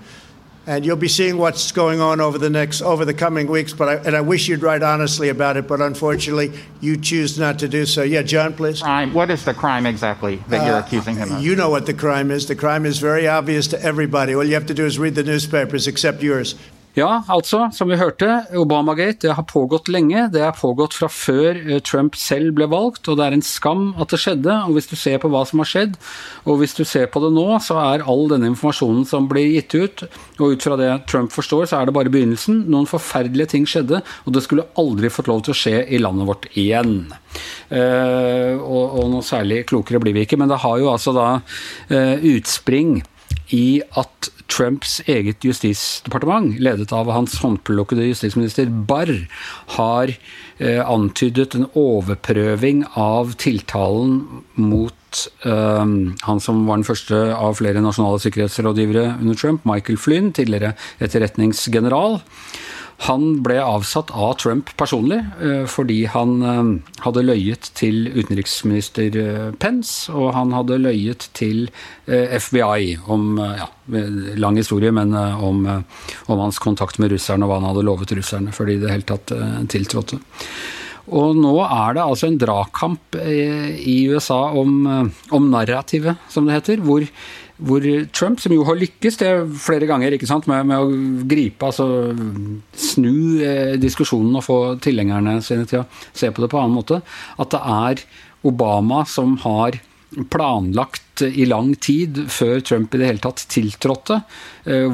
and 0.67 0.85
you'll 0.85 0.95
be 0.95 1.07
seeing 1.07 1.37
what's 1.37 1.71
going 1.71 2.01
on 2.01 2.19
over 2.19 2.37
the 2.37 2.49
next 2.49 2.81
over 2.81 3.05
the 3.05 3.13
coming 3.13 3.47
weeks. 3.47 3.73
But 3.73 3.89
I, 3.89 3.95
and 3.95 4.15
I 4.15 4.21
wish 4.21 4.47
you'd 4.47 4.61
write 4.61 4.83
honestly 4.83 5.29
about 5.29 5.57
it, 5.57 5.67
but 5.67 5.81
unfortunately, 5.81 6.51
you 6.81 6.97
choose 6.97 7.37
not 7.37 7.59
to 7.59 7.67
do 7.67 7.85
so. 7.85 8.03
Yeah, 8.03 8.23
John, 8.23 8.53
please. 8.53 8.81
Crime. 8.81 9.13
What 9.13 9.29
is 9.29 9.45
the 9.45 9.53
crime 9.53 9.85
exactly 9.85 10.37
that 10.47 10.61
uh, 10.61 10.65
you're 10.65 10.79
accusing 10.79 11.15
him 11.15 11.31
of? 11.31 11.41
You 11.41 11.55
know 11.55 11.69
what 11.69 11.85
the 11.85 11.93
crime 11.93 12.31
is. 12.31 12.47
The 12.47 12.55
crime 12.55 12.85
is 12.85 12.99
very 12.99 13.27
obvious 13.27 13.67
to 13.67 13.81
everybody. 13.81 14.35
All 14.35 14.43
you 14.43 14.55
have 14.55 14.65
to 14.67 14.73
do 14.73 14.85
is 14.85 14.97
read 14.97 15.15
the 15.15 15.23
newspapers, 15.23 15.87
except 15.87 16.21
yours. 16.21 16.55
Ja, 16.95 17.25
altså, 17.27 17.65
som 17.75 17.89
vi 17.91 17.97
hørte, 17.99 18.45
Obamagate 18.55 19.25
det 19.25 19.33
har 19.35 19.43
pågått 19.49 19.89
lenge. 19.91 20.29
Det 20.31 20.39
har 20.39 20.55
pågått 20.55 20.95
fra 20.95 21.09
før 21.11 21.57
eh, 21.57 21.81
Trump 21.83 22.15
selv 22.15 22.53
ble 22.55 22.69
valgt, 22.71 23.09
og 23.11 23.17
det 23.19 23.25
er 23.25 23.35
en 23.35 23.43
skam 23.43 23.89
at 23.99 24.13
det 24.13 24.21
skjedde. 24.23 24.53
Og 24.63 24.77
hvis 24.77 24.87
du 24.87 24.95
ser 24.95 25.19
på 25.19 25.27
hva 25.33 25.41
som 25.47 25.59
har 25.59 25.67
skjedd, 25.67 25.97
og 26.47 26.61
hvis 26.61 26.75
du 26.77 26.85
ser 26.87 27.09
på 27.11 27.19
det 27.19 27.33
nå, 27.35 27.43
så 27.65 27.81
er 27.81 28.05
all 28.07 28.29
denne 28.31 28.47
informasjonen 28.53 29.03
som 29.09 29.27
blir 29.27 29.57
gitt 29.57 29.75
ut, 29.75 30.05
og 30.39 30.55
ut 30.55 30.67
fra 30.67 30.77
det 30.79 30.87
Trump 31.11 31.35
forstår, 31.35 31.65
så 31.67 31.81
er 31.81 31.89
det 31.89 31.95
bare 31.97 32.13
begynnelsen. 32.13 32.63
Noen 32.71 32.87
forferdelige 32.87 33.51
ting 33.57 33.67
skjedde, 33.67 33.99
og 34.23 34.37
det 34.37 34.45
skulle 34.45 34.67
aldri 34.79 35.11
fått 35.11 35.27
lov 35.31 35.43
til 35.43 35.55
å 35.55 35.59
skje 35.65 35.81
i 35.91 35.99
landet 35.99 36.29
vårt 36.31 36.47
igjen. 36.55 36.95
Uh, 37.67 38.55
og, 38.61 38.83
og, 38.85 39.03
noe 39.11 39.25
særlig 39.25 39.65
klokere 39.67 39.99
blir 39.99 40.15
vi 40.15 40.23
ikke, 40.23 40.39
men 40.39 40.47
det 40.47 40.61
har 40.63 40.79
jo 40.79 40.87
altså 40.93 41.11
da 41.15 41.27
uh, 41.41 42.15
utspring 42.31 43.01
i 43.53 43.81
at 43.99 44.31
Trumps 44.55 45.01
eget 45.11 45.43
justisdepartement, 45.43 46.53
ledet 46.63 46.93
av 46.95 47.09
hans 47.11 47.35
håndplukkede 47.43 48.07
justisminister 48.07 48.69
Barr, 48.87 49.11
har 49.75 50.13
eh, 50.13 50.79
antydet 50.79 51.57
en 51.57 51.67
overprøving 51.75 52.85
av 52.95 53.35
tiltalen 53.41 54.21
mot 54.55 55.25
eh, 55.43 55.83
han 56.29 56.43
som 56.43 56.63
var 56.69 56.79
den 56.79 56.87
første 56.87 57.19
av 57.35 57.59
flere 57.59 57.83
nasjonale 57.83 58.21
sikkerhetsrådgivere 58.23 59.17
under 59.17 59.39
Trump, 59.39 59.67
Michael 59.67 59.99
Flynn, 59.99 60.31
tidligere 60.35 60.75
etterretningsgeneral. 61.03 62.21
Han 63.03 63.41
ble 63.43 63.57
avsatt 63.59 64.11
av 64.15 64.37
Trump 64.39 64.69
personlig 64.79 65.19
eh, 65.43 65.65
fordi 65.69 66.05
han 66.13 66.35
eh, 66.47 66.69
hadde 67.03 67.25
løyet 67.25 67.69
til 67.75 68.07
utenriksminister 68.13 69.17
eh, 69.19 69.49
Pence, 69.59 70.13
og 70.15 70.31
han 70.37 70.53
hadde 70.55 70.79
løyet 70.79 71.27
til 71.35 71.67
FBI 72.05 72.95
om 73.11 73.39
ja, 73.41 73.67
lang 74.39 74.59
historie, 74.59 74.91
men 74.93 75.13
om, 75.15 75.63
om 75.65 76.39
hans 76.39 76.59
kontakt 76.61 76.99
med 77.01 77.11
russerne 77.11 77.45
og 77.45 77.51
hva 77.51 77.59
han 77.59 77.69
hadde 77.71 77.85
lovet 77.87 78.13
russerne 78.17 78.53
før 78.55 78.69
de 78.69 78.77
i 78.77 78.81
det 78.83 78.91
hele 78.93 79.07
tatt 79.09 79.33
tiltrådte. 79.73 80.21
Og 81.05 81.37
nå 81.37 81.53
er 81.61 81.97
det 81.97 82.03
altså 82.03 82.29
en 82.29 82.39
dragkamp 82.41 83.17
i 83.21 83.97
USA 84.09 84.39
om, 84.57 84.79
om 85.29 85.49
narrativet, 85.51 86.17
som 86.33 86.47
det 86.47 86.57
heter, 86.57 86.81
hvor 86.85 87.05
hvor 87.57 87.83
Trump, 88.11 88.41
som 88.43 88.51
jo 88.51 88.65
har 88.67 88.75
lykkes 88.75 89.19
det 89.21 89.31
flere 89.63 89.87
ganger 89.87 90.17
sant, 90.27 90.47
med, 90.51 90.67
med 90.67 90.81
å 90.81 91.23
gripe, 91.29 91.69
altså 91.69 91.87
snu 92.75 93.39
eh, 93.39 93.75
diskusjonen 93.79 94.35
og 94.35 94.43
få 94.43 94.57
tilhengerne 94.83 95.37
sine 95.45 95.67
til 95.69 95.83
å 95.83 95.87
se 96.11 96.31
på 96.31 96.43
det 96.43 96.49
på 96.51 96.59
en 96.59 96.67
annen 96.67 96.79
måte, 96.81 96.99
at 97.39 97.53
det 97.55 97.61
er 97.63 98.03
Obama 98.45 99.05
som 99.07 99.37
har 99.45 99.79
planlagt 100.31 101.23
i 101.25 101.47
lang 101.47 101.73
tid, 101.79 102.25
før 102.31 102.59
Trump 102.59 102.93
i 102.93 103.01
det 103.01 103.07
hele 103.09 103.23
tatt 103.23 103.47
tiltrådte, 103.51 104.19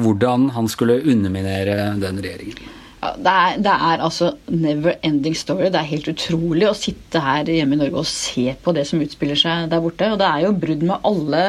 hvordan 0.02 0.48
han 0.56 0.70
skulle 0.70 1.02
underminere 1.02 1.92
den 2.00 2.22
regjeringen. 2.24 2.81
Det, 3.02 3.30
er, 3.30 3.56
det, 3.58 3.72
er, 3.72 4.02
altså 4.06 4.28
never 4.46 4.94
ending 5.02 5.34
story. 5.34 5.66
Det 5.74 5.80
er 5.80 5.88
helt 5.90 6.10
utrolig 6.12 6.68
å 6.68 6.76
sitte 6.78 7.22
her 7.22 7.48
hjemme 7.50 7.74
i 7.74 7.80
Norge 7.80 8.04
og 8.04 8.06
se 8.06 8.52
på 8.62 8.74
det 8.76 8.84
som 8.86 9.02
utspiller 9.02 9.38
seg 9.38 9.72
der 9.72 9.82
borte. 9.82 10.12
Og 10.12 10.20
det 10.20 10.28
er 10.28 10.44
jo 10.44 10.52
brudd 10.54 10.84
med 10.86 11.08
alle 11.08 11.42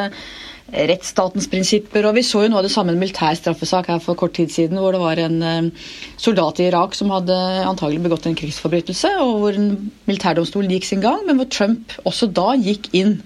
rettsstatens 0.73 1.45
prinsipper. 1.51 2.07
og 2.07 2.15
Vi 2.17 2.23
så 2.25 2.43
jo 2.43 2.49
noe 2.51 2.63
av 2.63 2.65
det 2.65 2.73
samme 2.73 2.93
en 2.93 3.01
militær 3.01 3.35
straffesak 3.37 3.91
her 3.91 4.01
for 4.01 4.17
kort 4.17 4.33
tid 4.37 4.49
siden, 4.49 4.79
hvor 4.81 4.95
det 4.95 5.01
var 5.03 5.21
en 5.21 5.35
eh, 5.45 5.89
soldat 6.17 6.61
i 6.63 6.69
Irak 6.71 6.97
som 6.97 7.11
hadde 7.13 7.35
antagelig 7.67 8.01
begått 8.07 8.25
en 8.29 8.37
krigsforbrytelse, 8.39 9.11
og 9.21 9.35
hvor 9.43 9.59
en 9.59 9.69
militærdomstol 10.09 10.71
gikk 10.71 10.87
sin 10.89 11.03
gang, 11.03 11.21
men 11.27 11.37
hvor 11.37 11.51
Trump 11.53 11.93
også 12.07 12.31
da 12.33 12.55
gikk 12.57 12.89
inn 12.97 13.19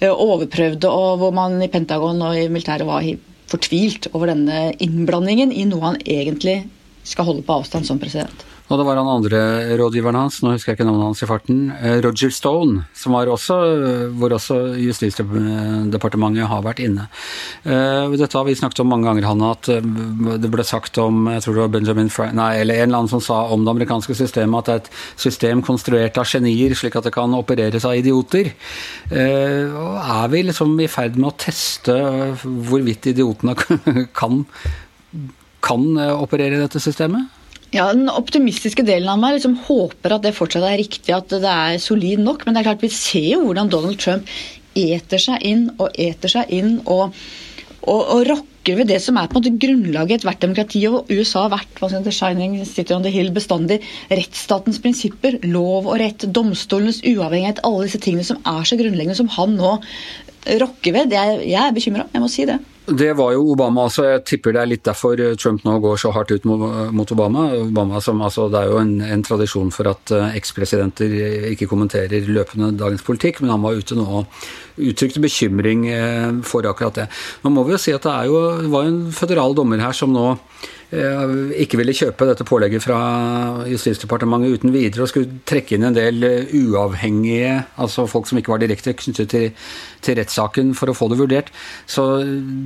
eh, 0.00 0.08
og 0.08 0.24
overprøvde, 0.38 0.88
og 0.88 1.20
hvor 1.20 1.36
man 1.36 1.60
i 1.60 1.68
Pentagon 1.68 2.24
og 2.24 2.38
i 2.38 2.48
militæret 2.48 2.88
var 2.88 3.04
fortvilt 3.52 4.08
over 4.14 4.32
denne 4.32 4.70
innblandingen 4.82 5.52
i 5.52 5.66
noe 5.68 5.90
han 5.90 6.00
egentlig 6.00 6.62
skal 7.04 7.28
holde 7.28 7.44
på 7.46 7.60
avstand 7.60 7.86
som 7.86 8.00
president. 8.00 8.44
Og 8.72 8.78
det 8.80 8.84
var 8.88 8.96
han 8.96 9.08
andre 9.12 9.38
rådgiveren 9.76 10.16
hans, 10.16 10.38
nå 10.40 10.54
husker 10.54 10.72
jeg 10.72 10.78
ikke 10.78 10.86
navnet 10.88 11.10
hans 11.10 11.20
i 11.20 11.26
farten, 11.28 11.58
eh, 11.76 11.98
Roger 12.00 12.30
Stone, 12.32 12.86
som 12.96 13.12
var 13.12 13.28
også, 13.28 13.56
hvor 14.16 14.32
også 14.32 14.56
Justisdepartementet 14.80 16.48
har 16.48 16.62
vært 16.64 16.80
inne. 16.80 17.04
Eh, 17.68 18.14
dette 18.16 18.38
har 18.38 18.46
vi 18.48 18.56
snakket 18.56 18.80
om 18.80 18.88
mange 18.88 19.04
ganger, 19.04 19.26
Hanna, 19.28 19.50
at 19.52 19.68
eh, 19.68 19.84
det 20.40 20.48
ble 20.48 20.64
sagt 20.64 20.96
om 21.02 21.28
jeg 21.28 21.44
tror 21.44 21.58
det 21.58 21.64
var 21.66 21.74
Benjamin 21.76 22.08
Frank, 22.08 22.32
nei, 22.38 22.54
eller 22.62 22.80
en 22.80 22.88
eller 22.88 23.02
annen 23.02 23.12
som 23.12 23.20
sa 23.20 23.42
om 23.52 23.66
det 23.66 23.74
amerikanske 23.74 24.16
systemet 24.16 24.62
at 24.62 24.70
det 24.70 24.74
er 24.74 24.82
et 24.86 25.20
system 25.26 25.60
konstruert 25.66 26.16
av 26.16 26.32
genier, 26.32 26.72
slik 26.72 26.96
at 26.96 27.04
det 27.04 27.12
kan 27.12 27.36
opereres 27.36 27.84
av 27.84 27.98
idioter. 28.00 28.54
Er 29.12 30.32
vi 30.32 30.40
liksom 30.48 30.72
i 30.80 30.88
ferd 30.88 31.20
med 31.20 31.34
å 31.34 31.36
teste 31.36 31.92
hvorvidt 32.40 33.12
idiotene 33.12 33.58
kan, 34.20 34.46
kan 35.64 35.88
operere 36.14 36.58
i 36.58 36.62
dette 36.62 36.82
systemet? 36.82 37.30
Ja, 37.74 37.88
Den 37.90 38.06
optimistiske 38.06 38.84
delen 38.86 39.10
av 39.10 39.18
meg 39.18 39.38
liksom 39.38 39.56
håper 39.66 40.14
at 40.14 40.22
det 40.22 40.36
fortsatt 40.36 40.62
er 40.68 40.78
riktig, 40.78 41.10
at 41.10 41.32
det 41.32 41.50
er 41.50 41.80
solid 41.82 42.20
nok. 42.22 42.44
Men 42.44 42.54
det 42.54 42.62
er 42.62 42.68
klart 42.68 42.84
vi 42.84 42.92
ser 42.94 43.32
jo 43.32 43.40
hvordan 43.48 43.72
Donald 43.72 43.98
Trump 43.98 44.28
eter 44.78 45.22
seg 45.22 45.42
inn 45.46 45.64
og 45.78 45.96
eter 45.98 46.30
seg 46.30 46.52
inn 46.54 46.76
og, 46.90 47.16
og, 47.82 48.00
og 48.00 48.20
rokker 48.30 48.78
ved 48.78 48.88
det 48.92 49.00
som 49.02 49.18
er 49.18 49.26
på 49.26 49.36
en 49.36 49.42
måte 49.42 49.58
grunnlaget 49.64 50.14
i 50.14 50.18
ethvert 50.20 50.44
demokrati. 50.44 50.84
Og 50.86 51.10
USA 51.10 51.48
har 51.48 51.56
vært 51.56 51.80
hva 51.80 51.90
skal 51.90 52.06
det, 52.06 52.14
Shining 52.14 52.54
City 52.68 52.94
on 52.94 53.02
the 53.06 53.10
Hill 53.14 53.32
bestandig. 53.34 53.80
Rettsstatens 54.12 54.78
prinsipper, 54.84 55.40
lov 55.42 55.88
og 55.88 55.98
rett, 56.02 56.28
domstolenes 56.30 57.02
uavhengighet, 57.02 57.64
alle 57.66 57.88
disse 57.88 58.02
tingene 58.06 58.28
som 58.28 58.38
er 58.54 58.62
så 58.70 58.78
grunnleggende, 58.78 59.18
som 59.18 59.32
han 59.34 59.58
nå 59.58 59.74
rokker 60.62 60.94
ved. 60.94 61.18
Er, 61.18 61.42
jeg 61.42 61.58
er 61.64 61.74
bekymra, 61.74 62.06
jeg 62.14 62.22
må 62.22 62.30
si 62.30 62.46
det. 62.46 62.60
Det 62.84 63.14
var 63.16 63.32
jo 63.32 63.46
Obama, 63.54 63.86
altså 63.86 64.02
jeg 64.04 64.24
tipper 64.28 64.52
det 64.52 64.60
er 64.60 64.68
litt 64.68 64.82
derfor 64.84 65.20
Trump 65.40 65.62
nå 65.64 65.78
går 65.80 65.96
så 66.02 66.10
hardt 66.12 66.34
ut 66.34 66.44
mot 66.44 67.12
Obama. 67.16 67.46
Obama 67.62 68.00
som, 68.04 68.20
altså, 68.20 68.50
det 68.52 68.60
er 68.60 68.68
jo 68.68 68.76
en, 68.82 68.98
en 69.00 69.24
tradisjon 69.24 69.72
for 69.72 69.88
at 69.88 70.12
uh, 70.12 70.26
ekspresidenter 70.36 71.14
ikke 71.54 71.70
kommenterer 71.70 72.28
løpende 72.28 72.74
dagens 72.76 73.06
politikk, 73.06 73.40
men 73.40 73.54
han 73.54 73.64
var 73.64 73.80
ute 73.80 73.96
nå 73.96 74.04
og 74.04 74.44
uttrykte 74.84 75.24
bekymring 75.24 75.88
uh, 75.88 76.44
for 76.44 76.68
akkurat 76.68 77.00
det. 77.00 77.08
Nå 77.40 77.54
må 77.56 77.64
vi 77.64 77.72
jo 77.72 77.80
si 77.80 77.96
at 77.96 78.04
det, 78.04 78.18
jo, 78.28 78.44
det 78.60 78.72
var 78.76 78.90
en 78.90 79.00
føderal 79.16 79.56
dommer 79.56 79.80
her 79.80 79.96
som 79.96 80.12
nå 80.12 80.34
Eh, 80.83 80.83
ikke 81.64 81.78
ville 81.80 81.94
kjøpe 81.96 82.26
dette 82.28 82.46
pålegget 82.46 82.84
fra 82.84 82.98
Justisdepartementet 83.70 84.58
uten 84.58 84.72
videre, 84.74 85.04
og 85.04 85.10
skulle 85.10 85.40
trekke 85.48 85.76
inn 85.76 85.86
en 85.88 85.96
del 85.96 86.24
eh, 86.26 86.54
uavhengige, 86.54 87.56
altså 87.80 88.06
folk 88.10 88.28
som 88.28 88.40
ikke 88.40 88.52
var 88.54 88.62
direkte 88.62 88.94
knyttet 88.98 89.30
til, 89.32 89.46
til 90.04 90.18
rettssaken, 90.18 90.72
for 90.78 90.90
å 90.90 90.96
få 90.96 91.08
det 91.12 91.18
vurdert. 91.20 91.50
Så 91.90 92.06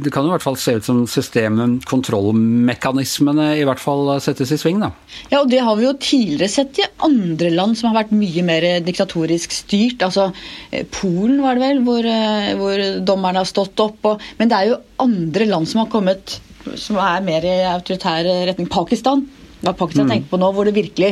det 0.03 0.13
kan 0.15 0.27
i 0.27 0.33
hvert 0.33 0.45
fall 0.45 0.59
se 0.61 0.77
ut 0.79 0.87
som 0.87 1.05
systemet, 1.11 1.85
kontrollmekanismene, 1.89 3.51
i 3.61 3.67
hvert 3.69 3.83
fall 3.83 4.15
settes 4.25 4.53
i 4.55 4.61
sving, 4.61 4.83
da. 4.85 4.93
Ja, 5.33 5.43
og 5.43 5.53
det 5.53 5.63
har 5.65 5.79
vi 5.79 5.87
jo 5.89 5.95
tidligere 6.03 6.53
sett 6.53 6.83
i 6.83 6.89
andre 7.07 7.53
land 7.55 7.79
som 7.79 7.91
har 7.91 8.03
vært 8.03 8.17
mye 8.17 8.45
mer 8.47 8.69
diktatorisk 8.87 9.55
styrt. 9.57 10.05
Altså 10.07 10.31
eh, 10.73 10.85
Polen 10.99 11.41
var 11.45 11.59
det 11.59 11.67
vel, 11.69 11.85
hvor, 11.87 12.13
hvor 12.61 12.85
dommerne 13.07 13.45
har 13.45 13.49
stått 13.49 13.81
opp. 13.85 14.13
Og, 14.13 14.29
men 14.41 14.51
det 14.51 14.59
er 14.59 14.73
jo 14.73 14.83
andre 15.03 15.49
land 15.49 15.71
som 15.71 15.85
har 15.85 15.93
kommet 15.93 16.39
som 16.77 16.99
er 17.03 17.25
mer 17.27 17.47
i 17.47 17.59
autoritær 17.73 18.27
retning. 18.51 18.69
Pakistan. 18.71 19.25
Hva 19.59 19.73
Pakistan 19.75 20.07
mm. 20.07 20.13
tenker 20.13 20.31
på 20.31 20.39
nå, 20.39 20.51
hvor 20.55 20.69
det 20.69 20.77
virkelig 20.77 21.09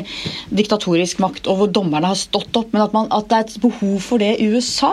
diktatorisk 0.55 1.19
makt, 1.23 1.49
og 1.51 1.59
hvor 1.59 1.73
dommerne 1.81 2.13
har 2.13 2.19
stått 2.21 2.55
opp. 2.59 2.71
Men 2.75 2.85
at, 2.85 2.95
man, 2.95 3.09
at, 3.15 3.27
det 3.31 3.39
er 3.39 3.49
et 3.49 3.57
behov 3.65 3.97
for 4.05 4.23
det 4.23 4.33
i 4.43 4.47
USA. 4.53 4.93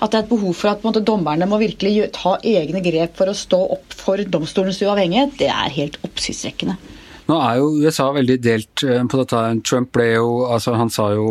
At 0.00 0.14
det 0.14 0.20
er 0.20 0.24
et 0.24 0.32
behov 0.32 0.56
for 0.56 0.72
at 0.72 0.86
måte, 0.86 1.04
dommerne 1.04 1.48
må 1.50 1.60
virkelig 1.60 2.08
ta 2.16 2.38
egne 2.40 2.80
grep 2.84 3.18
for 3.20 3.30
å 3.30 3.36
stå 3.36 3.60
opp 3.76 3.98
for 3.98 4.24
domstolens 4.24 4.80
uavhengighet, 4.84 5.36
det 5.42 5.52
er 5.52 5.76
helt 5.76 6.00
oppsiktsvekkende. 6.06 6.78
Nå 7.24 7.36
er 7.40 7.56
jo 7.56 7.70
USA 7.80 8.10
veldig 8.12 8.36
delt 8.44 8.82
eh, 8.84 9.00
på 9.08 9.20
dette. 9.20 9.40
Trump 9.64 9.90
ble 9.96 10.10
jo 10.12 10.44
altså 10.44 10.74
Han 10.76 10.92
sa 10.92 11.08
jo 11.14 11.24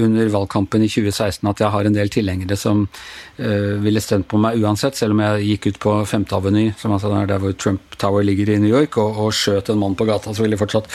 under 0.00 0.28
valgkampen 0.32 0.84
i 0.84 0.90
2016 0.92 1.48
at 1.50 1.62
jeg 1.62 1.72
har 1.72 1.86
en 1.86 1.96
del 1.96 2.12
tilhengere 2.12 2.56
som 2.58 2.84
uh, 2.86 3.74
ville 3.82 4.00
stemt 4.00 4.28
på 4.30 4.38
meg 4.40 4.60
uansett, 4.62 4.94
selv 4.96 5.16
om 5.16 5.22
jeg 5.24 5.48
gikk 5.48 5.66
ut 5.72 5.80
på 5.82 5.94
5. 6.06 6.28
Aveny, 6.36 6.68
som 6.78 6.94
altså 6.94 7.10
er 7.16 7.26
der 7.26 7.42
hvor 7.42 7.56
Trump 7.58 7.98
Tower 7.98 8.22
ligger 8.24 8.52
i 8.54 8.60
New 8.62 8.70
York, 8.70 9.00
og, 9.02 9.18
og 9.18 9.34
skjøt 9.34 9.72
en 9.72 9.80
mann 9.82 9.98
på 9.98 10.06
gata, 10.08 10.32
så 10.32 10.44
ville 10.44 10.54
de 10.54 10.62
fortsatt 10.62 10.88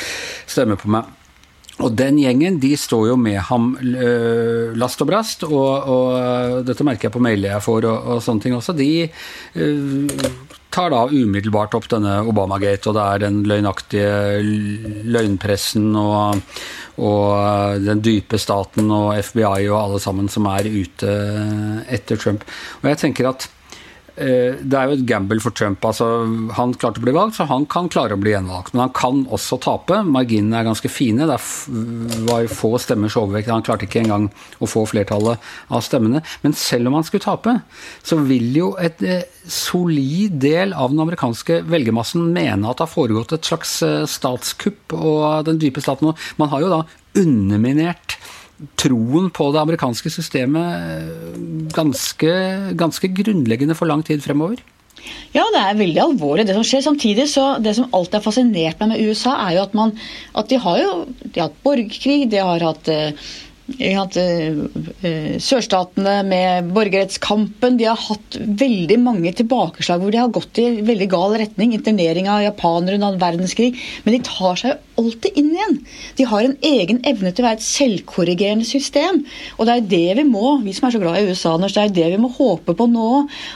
stemme 0.47 0.79
på 0.79 0.89
meg. 0.95 1.11
Og 1.83 1.91
den 1.91 2.21
gjengen 2.21 2.61
de 2.63 2.71
står 2.79 3.09
jo 3.09 3.15
med 3.19 3.41
ham 3.49 3.73
last 4.79 5.03
og 5.03 5.11
brast, 5.11 5.43
og, 5.43 5.89
og, 5.91 6.61
dette 6.67 6.87
merker 6.87 7.09
jeg 7.09 7.17
på 7.17 7.23
mailer 7.23 7.51
jeg 7.57 7.65
får 7.67 7.89
og, 7.91 8.11
og 8.15 8.23
sånne 8.23 8.45
ting 8.45 8.55
også. 8.55 8.77
De 8.79 9.09
tar 10.75 10.91
da 10.91 11.05
umiddelbart 11.07 11.75
opp 11.77 11.87
denne 11.91 12.19
Obamagate, 12.27 12.89
og 12.91 12.97
det 12.97 13.03
er 13.05 13.23
den 13.23 13.41
løgnaktige 13.47 14.11
løgnpressen 15.15 15.93
og, 15.99 16.41
og 16.99 17.83
den 17.85 18.03
dype 18.03 18.39
staten 18.41 18.91
og 18.91 19.13
FBI 19.31 19.69
og 19.69 19.79
alle 19.79 20.03
sammen 20.03 20.31
som 20.31 20.49
er 20.51 20.67
ute 20.67 21.17
etter 21.87 22.19
Trump. 22.19 22.43
Og 22.83 22.91
jeg 22.91 23.05
tenker 23.05 23.31
at 23.31 23.49
Eh, 23.64 23.64
det 24.15 24.77
er 24.79 24.87
jo 24.87 24.95
et 24.95 25.05
gamble 25.07 25.41
for 25.43 25.51
Trump. 25.55 25.83
altså 25.83 26.05
Han 26.55 26.73
klarte 26.79 27.01
å 27.01 27.03
bli 27.03 27.13
valgt, 27.15 27.35
så 27.35 27.47
han 27.49 27.65
kan 27.67 27.89
klare 27.91 28.15
å 28.15 28.21
bli 28.21 28.31
gjenvalgt. 28.31 28.73
Men 28.73 28.85
han 28.85 28.93
kan 28.95 29.23
også 29.35 29.59
tape. 29.63 30.01
Marginene 30.07 30.61
er 30.61 30.69
ganske 30.69 30.91
fine. 30.91 31.27
Det 31.27 31.39
var 32.29 32.47
få 32.51 32.71
stemmers 32.81 33.17
overvekt. 33.19 33.51
Han 33.51 33.65
klarte 33.65 33.89
ikke 33.89 34.05
engang 34.05 34.29
å 34.63 34.69
få 34.69 34.85
flertallet 34.87 35.43
av 35.67 35.83
stemmene. 35.83 36.23
Men 36.45 36.55
selv 36.55 36.89
om 36.89 36.97
han 36.99 37.07
skulle 37.07 37.25
tape, 37.25 37.57
så 38.05 38.19
vil 38.23 38.55
jo 38.55 38.71
et 38.81 39.03
eh, 39.03 39.27
solid 39.51 40.39
del 40.41 40.73
av 40.73 40.93
den 40.93 41.03
amerikanske 41.03 41.61
velgermassen 41.69 42.31
mene 42.35 42.69
at 42.69 42.79
det 42.79 42.87
har 42.87 42.93
foregått 42.93 43.35
et 43.35 43.51
slags 43.51 43.77
eh, 43.85 44.05
statskupp 44.09 44.95
og 44.95 45.45
den 45.49 45.59
dype 45.61 45.83
staten. 45.83 46.15
Man 46.39 46.51
har 46.53 46.63
jo 46.63 46.71
da 46.71 46.81
underminert 47.19 48.17
troen 48.79 49.27
på 49.35 49.49
det 49.51 49.61
amerikanske 49.61 50.11
systemet 50.13 51.73
ganske, 51.75 52.31
ganske 52.79 53.11
grunnleggende 53.17 53.75
for 53.77 53.89
lang 53.89 54.03
tid 54.05 54.23
fremover? 54.23 54.61
Ja, 55.35 55.43
det 55.53 55.61
er 55.61 55.77
veldig 55.77 56.01
alvorlig 56.01 56.45
det 56.47 56.55
som 56.55 56.63
skjer. 56.65 56.81
Samtidig 56.85 57.27
så 57.29 57.57
Det 57.61 57.75
som 57.77 57.89
alltid 57.93 58.17
har 58.17 58.25
fascinert 58.25 58.79
meg 58.81 58.93
med 58.93 59.01
USA, 59.05 59.35
er 59.45 59.57
jo 59.57 59.65
at, 59.67 59.73
man, 59.77 59.91
at 60.33 60.49
de 60.49 60.59
har 60.61 60.79
jo 60.81 60.93
de 61.21 61.39
har 61.39 61.49
hatt 61.49 61.63
borgerkrig, 61.65 62.29
de 62.31 62.41
har 62.41 62.63
hatt 62.63 62.89
eh, 62.89 63.27
sørstatene 65.41 66.19
med 66.27 66.67
borgerrettskampen. 66.75 67.77
De 67.79 67.87
har 67.89 67.97
hatt 67.97 68.37
veldig 68.37 68.99
mange 69.01 69.33
tilbakeslag 69.33 70.01
hvor 70.03 70.11
de 70.13 70.19
har 70.21 70.29
gått 70.33 70.59
i 70.61 70.81
veldig 70.85 71.07
gal 71.09 71.33
retning. 71.41 71.73
Internering 71.73 72.29
av 72.29 72.43
japanere 72.45 72.95
under 72.99 73.07
annen 73.09 73.23
verdenskrig. 73.23 73.73
Men 74.05 74.13
de 74.13 74.21
tar 74.27 74.55
seg 74.61 74.77
alltid 75.01 75.31
inn 75.41 75.49
igjen. 75.55 75.79
De 76.19 76.23
har 76.29 76.45
en 76.45 76.57
egen 76.61 77.01
evne 77.09 77.33
til 77.33 77.41
å 77.43 77.47
være 77.49 77.59
et 77.59 77.65
selvkorrigerende 77.65 78.69
system. 78.69 79.25
Og 79.57 79.65
det 79.65 79.73
er 79.73 79.89
det 79.95 80.13
vi 80.21 80.29
må, 80.29 80.61
vi 80.61 80.73
som 80.77 80.85
er 80.87 80.93
så 80.95 81.01
glad 81.01 81.17
i 81.19 81.27
USA, 81.31 81.57
det 81.57 81.73
er 81.73 81.97
det 81.97 82.09
vi 82.13 82.21
må 82.21 82.29
håpe 82.37 82.77
på 82.77 82.85
nå. 82.91 83.11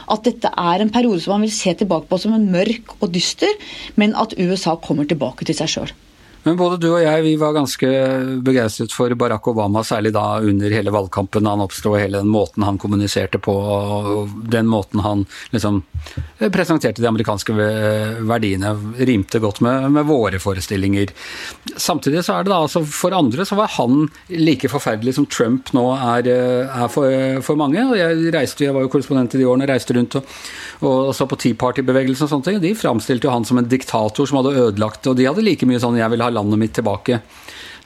At 0.09 0.25
dette 0.25 0.49
er 0.49 0.81
en 0.81 0.93
periode 0.93 1.21
som 1.21 1.37
man 1.37 1.45
vil 1.45 1.53
se 1.53 1.77
tilbake 1.77 2.09
på 2.09 2.17
som 2.17 2.33
en 2.33 2.49
mørk 2.49 2.97
og 2.99 3.13
dyster, 3.13 3.53
men 3.99 4.17
at 4.17 4.33
USA 4.41 4.73
kommer 4.81 5.05
tilbake 5.05 5.45
til 5.45 5.55
seg 5.61 5.69
sjøl. 5.77 5.91
Men 6.49 6.57
både 6.57 6.79
du 6.81 6.87
og 6.89 7.03
jeg 7.03 7.21
vi 7.21 7.35
var 7.37 7.53
ganske 7.53 7.87
begeistret 8.41 8.93
for 8.95 9.13
Barack 9.19 9.45
Obama, 9.51 9.83
særlig 9.85 10.09
da 10.15 10.39
under 10.41 10.73
hele 10.73 10.89
valgkampen 10.89 11.45
han 11.45 11.61
oppsto, 11.61 11.91
hele 11.93 12.23
den 12.23 12.31
måten 12.33 12.65
han 12.65 12.79
kommuniserte 12.81 13.37
på, 13.37 13.53
og 13.53 14.31
den 14.49 14.65
måten 14.65 15.03
han 15.05 15.27
liksom 15.53 15.83
presenterte 16.49 17.03
de 17.03 17.09
amerikanske 17.11 17.53
verdiene, 18.25 18.71
rimte 19.05 19.41
godt 19.43 19.61
med, 19.61 19.91
med 19.93 20.07
våre 20.09 20.39
forestillinger. 20.41 21.13
Samtidig 21.75 22.23
så 22.25 22.39
er 22.39 22.47
det 22.47 22.53
da 22.55 22.63
altså 22.63 22.81
for 22.81 23.13
andre 23.13 23.45
så 23.45 23.59
var 23.59 23.69
han 23.75 24.07
like 24.33 24.71
forferdelig 24.73 25.19
som 25.19 25.29
Trump 25.29 25.69
nå 25.77 25.85
er, 25.99 26.31
er 26.31 26.89
for, 26.89 27.13
for, 27.45 27.61
mange. 27.61 27.85
og 27.85 27.93
Jeg 27.99 28.33
reiste, 28.33 28.65
jeg 28.65 28.73
var 28.73 28.87
jo 28.87 28.93
korrespondent 28.95 29.37
i 29.37 29.43
de 29.43 29.47
årene, 29.51 29.69
reiste 29.69 29.93
rundt 29.93 30.17
og, 30.17 30.33
og 30.81 31.13
så 31.13 31.29
på 31.29 31.37
Tea 31.45 31.61
Party-bevegelsen 31.61 32.25
og 32.25 32.33
sånne 32.33 32.49
ting. 32.49 32.59
De 32.65 32.73
framstilte 32.73 33.29
jo 33.29 33.37
han 33.37 33.45
som 33.45 33.61
en 33.61 33.69
diktator 33.69 34.25
som 34.25 34.41
hadde 34.41 34.57
ødelagt, 34.65 35.05
og 35.05 35.21
de 35.21 35.29
hadde 35.29 35.45
like 35.45 35.69
mye 35.69 35.85
sånn 35.85 36.01
'jeg 36.01 36.09
vil 36.15 36.25
ha 36.25 36.33
landet 36.39 36.63
mitt 36.63 36.75
tilbake'. 36.79 37.21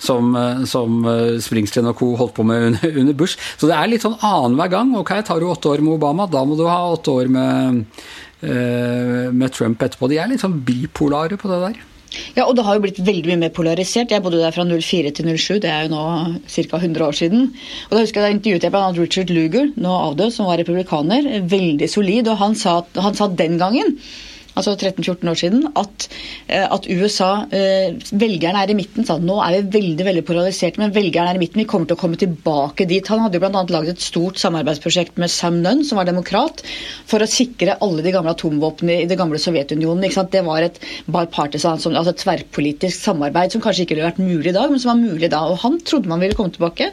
som, 0.03 0.33
som 0.67 1.05
Springsteen 1.39 1.87
og 1.87 1.95
co. 1.95 2.09
holdt 2.19 2.33
på 2.35 2.43
med 2.43 2.63
under, 2.67 2.97
under, 2.99 3.13
Bush. 3.13 3.37
Så 3.57 3.69
det 3.69 3.77
er 3.77 3.87
litt 3.87 4.03
sånn 4.03 4.17
annenhver 4.19 4.71
gang. 4.73 4.91
Ok, 4.99 5.13
tar 5.23 5.39
du 5.39 5.47
åtte 5.47 5.69
år 5.71 5.83
med 5.85 5.95
Obama, 5.95 6.27
da 6.27 6.43
må 6.43 6.57
du 6.59 6.65
ha 6.67 6.91
åtte 6.91 7.13
år 7.13 7.31
med, 7.31 7.85
med 8.43 9.55
Trump 9.55 9.79
etterpå. 9.79 10.11
De 10.11 10.19
er 10.19 10.27
litt 10.27 10.43
sånn 10.43 10.59
bipolare 10.67 11.39
på 11.39 11.47
det 11.47 11.61
der. 11.63 11.79
Ja, 12.35 12.45
og 12.45 12.55
det 12.57 12.65
har 12.65 12.77
jo 12.77 12.83
blitt 12.85 12.99
veldig 13.01 13.31
mye 13.31 13.41
mer 13.45 13.53
polarisert. 13.53 14.11
Jeg 14.13 14.23
bodde 14.25 14.41
der 14.41 14.53
fra 14.53 14.65
04 14.67 15.13
til 15.17 15.29
07, 15.33 15.61
det 15.63 15.71
er 15.71 15.85
jo 15.85 15.93
nå 15.93 16.03
ca. 16.45 16.79
100 16.79 17.05
år 17.07 17.17
siden. 17.17 17.47
Og 17.89 17.95
da 17.95 18.03
husker 18.03 18.21
jeg 18.21 18.27
da 18.27 18.35
intervjuet 18.35 18.67
jeg 18.67 18.75
bl.a. 18.75 18.91
Richard 18.97 19.33
Luger, 19.33 19.71
nå 19.85 19.95
avdød, 20.09 20.35
som 20.35 20.49
var 20.49 20.61
republikaner. 20.61 21.29
Veldig 21.49 21.89
solid, 21.89 22.29
og 22.29 22.39
han 22.41 22.57
sa, 22.59 22.79
han 22.97 23.17
sa 23.17 23.29
den 23.29 23.57
gangen 23.61 23.97
altså 24.53 24.75
13-14 24.75 25.31
år 25.31 25.39
siden, 25.39 25.65
at, 25.79 26.07
eh, 26.47 26.65
at 26.65 26.87
USA 26.89 27.31
eh, 27.53 27.95
Velgerne 28.13 28.63
er 28.63 28.71
i 28.71 28.77
midten. 28.77 29.05
sa 29.07 29.17
Nå 29.21 29.39
er 29.43 29.57
vi 29.57 29.79
veldig 29.79 30.07
veldig 30.07 30.23
polariserte, 30.27 30.81
men 30.81 30.93
velgerne 30.95 31.33
er 31.33 31.39
i 31.39 31.43
midten. 31.43 31.61
Vi 31.63 31.69
kommer 31.69 31.89
til 31.89 31.97
å 31.97 32.01
komme 32.03 32.19
tilbake 32.19 32.87
dit. 32.89 33.07
Han 33.11 33.23
hadde 33.25 33.39
jo 33.39 33.43
bl.a. 33.43 33.63
laget 33.73 33.97
et 33.97 34.05
stort 34.05 34.39
samarbeidsprosjekt 34.41 35.19
med 35.21 35.31
Sam 35.33 35.61
Nunn, 35.63 35.83
som 35.87 35.99
var 35.99 36.09
demokrat, 36.09 36.63
for 37.09 37.23
å 37.23 37.29
sikre 37.29 37.77
alle 37.83 38.05
de 38.05 38.13
gamle 38.15 38.33
atomvåpnene 38.35 39.03
i 39.03 39.09
det 39.09 39.19
gamle 39.19 39.41
Sovjetunionen. 39.41 40.05
Det 40.33 40.43
var 40.45 40.65
et 40.65 40.79
bipartisan, 41.09 41.79
altså 41.81 42.13
et 42.13 42.21
tverrpolitisk 42.21 43.09
samarbeid 43.09 43.53
som 43.53 43.63
kanskje 43.63 43.85
ikke 43.85 43.97
ville 43.97 44.09
vært 44.09 44.23
mulig 44.23 44.51
i 44.51 44.55
dag, 44.55 44.71
men 44.71 44.81
som 44.81 44.93
var 44.93 45.01
mulig 45.01 45.31
da. 45.33 45.43
Og 45.49 45.61
han 45.65 45.79
trodde 45.85 46.11
man 46.11 46.21
ville 46.23 46.37
komme 46.37 46.53
tilbake 46.53 46.91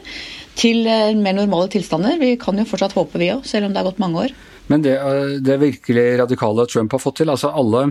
til 0.59 0.85
eh, 0.89 1.17
mer 1.17 1.37
normale 1.37 1.69
tilstander. 1.71 2.19
Vi 2.21 2.35
kan 2.41 2.57
jo 2.59 2.67
fortsatt 2.67 2.97
håpe, 2.97 3.21
vi 3.21 3.31
òg, 3.35 3.45
selv 3.47 3.67
om 3.67 3.75
det 3.75 3.81
har 3.81 3.91
gått 3.91 4.01
mange 4.03 4.27
år. 4.27 4.39
Men 4.71 4.85
det, 4.85 4.95
eh, 4.97 5.35
det 5.43 5.59
virkelig 5.61 6.07
radikale 6.23 6.65
Trump 6.71 6.95
har 6.95 7.03
fått 7.03 7.21
til, 7.21 7.33
altså 7.33 7.51
alle 7.51 7.89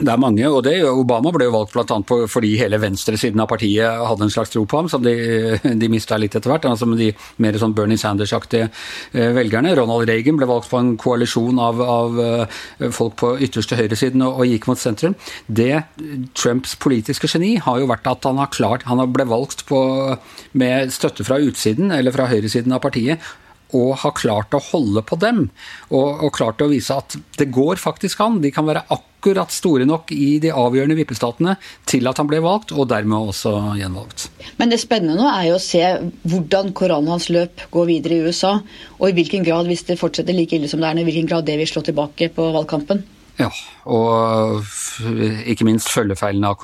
det 0.00 0.08
er 0.08 0.16
mange, 0.16 0.46
og 0.48 0.62
det, 0.64 0.78
Obama 0.88 1.28
ble 1.34 1.50
jo 1.50 1.52
valgt 1.52 1.74
bl.a. 1.76 1.96
fordi 2.30 2.54
hele 2.56 2.78
venstresiden 2.80 3.42
av 3.44 3.50
partiet 3.50 4.00
hadde 4.08 4.24
en 4.24 4.32
slags 4.32 4.48
tro 4.54 4.62
på 4.64 4.78
ham, 4.80 4.86
som 4.88 5.02
de, 5.04 5.12
de 5.82 5.90
mista 5.92 6.16
litt 6.16 6.32
etter 6.32 6.48
hvert. 6.48 6.64
altså 6.64 6.88
De 6.96 7.10
mer 7.44 7.58
sånn 7.60 7.74
Bernie 7.76 8.00
Sanders-aktige 8.00 8.70
eh, 8.70 9.28
velgerne. 9.36 9.74
Ronald 9.76 10.08
Reagan 10.08 10.38
ble 10.40 10.48
valgt 10.48 10.70
på 10.72 10.80
en 10.80 10.94
koalisjon 10.96 11.60
av, 11.60 11.84
av 11.84 12.22
eh, 12.24 12.88
folk 12.88 13.18
på 13.20 13.34
ytterste 13.44 13.76
høyresiden 13.76 14.24
og, 14.24 14.40
og, 14.40 14.48
gikk 14.48 14.70
mot 14.70 14.80
sentrum. 14.80 15.18
Det 15.44 15.84
Trumps 16.40 16.72
politiske 16.80 17.28
geni 17.28 17.58
har 17.60 17.84
jo 17.84 17.92
vært 17.92 18.08
at 18.08 18.24
han 18.30 18.40
har 18.40 18.48
klart 18.52 18.88
Han 18.88 19.04
ble 19.12 19.28
valgt 19.28 19.66
på, 19.68 19.82
med 20.56 20.96
støtte 20.96 21.28
fra 21.28 21.36
utsiden, 21.36 21.92
eller 21.92 22.16
fra 22.16 22.32
høyresiden 22.32 22.72
av 22.72 22.80
partiet, 22.80 23.20
og 23.76 23.96
har 24.02 24.14
klart 24.18 24.54
å 24.56 24.60
holde 24.72 25.02
på 25.06 25.18
dem. 25.20 25.46
Og, 25.90 26.22
og, 26.24 26.28
klart 26.36 26.62
å 26.62 26.70
vise 26.70 26.96
at 26.96 27.16
det 27.38 27.50
går 27.54 27.80
faktisk 27.80 28.20
an. 28.24 28.40
De 28.42 28.52
kan 28.54 28.66
være 28.68 28.84
akkurat 28.92 29.52
store 29.54 29.86
nok 29.88 30.12
i 30.14 30.36
de 30.42 30.52
avgjørende 30.52 30.96
vippestatene 30.98 31.56
til 31.88 32.08
at 32.10 32.20
han 32.20 32.28
ble 32.30 32.42
valgt, 32.44 32.74
og 32.74 32.90
dermed 32.90 33.32
også 33.32 33.54
gjenvalgt. 33.78 34.28
Men 34.60 34.72
det 34.72 34.82
spennende 34.82 35.18
nå 35.20 35.28
er 35.30 35.48
jo 35.50 35.56
å 35.58 35.62
se 35.62 35.82
hvordan 36.28 36.74
koronaens 36.76 37.30
løp 37.32 37.66
går 37.72 37.90
videre 37.90 38.18
i 38.18 38.28
USA. 38.28 38.58
Og 39.00 39.08
i 39.10 39.16
hvilken 39.16 39.46
grad, 39.46 39.70
hvis 39.70 39.86
det 39.88 40.00
fortsetter 40.00 40.36
like 40.36 40.58
ille 40.58 40.70
som 40.70 40.82
det 40.82 40.90
er 40.90 40.98
nå, 40.98 41.04
i 41.04 41.10
hvilken 41.10 41.30
grad 41.30 41.48
det 41.48 41.58
vil 41.60 41.70
slå 41.70 41.84
tilbake 41.86 42.32
på 42.34 42.52
valgkampen. 42.56 43.04
Ja, 43.42 43.48
og 43.90 44.62
ikke 45.50 45.66
minst 45.66 45.90
følgefeilene 45.90 46.52
av 46.52 46.60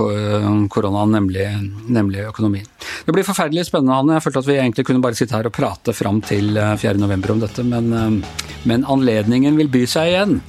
koronaen, 0.70 1.14
nemlig, 1.16 1.46
nemlig, 1.90 2.22
økonomien. 2.28 2.68
Det 3.06 3.14
blir 3.16 3.26
forferdelig 3.26 3.66
spennende, 3.68 3.96
Hanne. 3.96 4.18
Jeg 4.18 4.26
følte 4.26 4.42
at 4.44 4.48
vi 4.50 4.58
egentlig 4.58 4.86
kunne 4.86 5.02
bare 5.02 5.18
sitte 5.18 5.34
her 5.36 5.48
og 5.48 5.54
prate 5.56 5.94
fram 5.96 6.22
til 6.24 6.54
4.11 6.54 7.10
eh, 7.10 7.30
om 7.34 7.42
dette, 7.42 7.66
men, 7.66 7.92
eh, 7.92 8.48
men, 8.68 8.86
anledningen 8.86 9.58
vil 9.58 9.70
by 9.72 9.84
seg 9.90 10.12
igjen. 10.12 10.40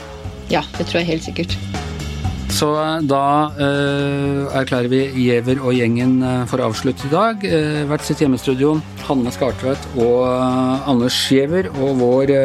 Ja, 0.52 0.64
det 0.78 0.90
tror 0.90 1.02
jeg 1.02 1.12
helt 1.14 1.26
sikkert. 1.26 1.58
Så 2.54 2.72
eh, 2.82 2.96
da 3.10 3.24
uh, 3.56 4.58
erklærer 4.58 4.90
vi 4.92 5.04
Giæver 5.24 5.62
og 5.62 5.76
gjengen 5.78 6.18
for 6.50 6.62
avslutt 6.66 7.06
i 7.06 7.12
dag. 7.14 7.46
Uh, 7.46 7.86
hvert 7.90 8.06
sitt 8.06 8.22
hjemmestudio. 8.26 8.76
Hanne 9.08 9.34
Skartvedt 9.34 9.86
og 9.96 10.26
uh, 10.26 10.90
Anders 10.90 11.18
Giæver 11.30 11.70
og 11.78 11.96
vår 12.02 12.36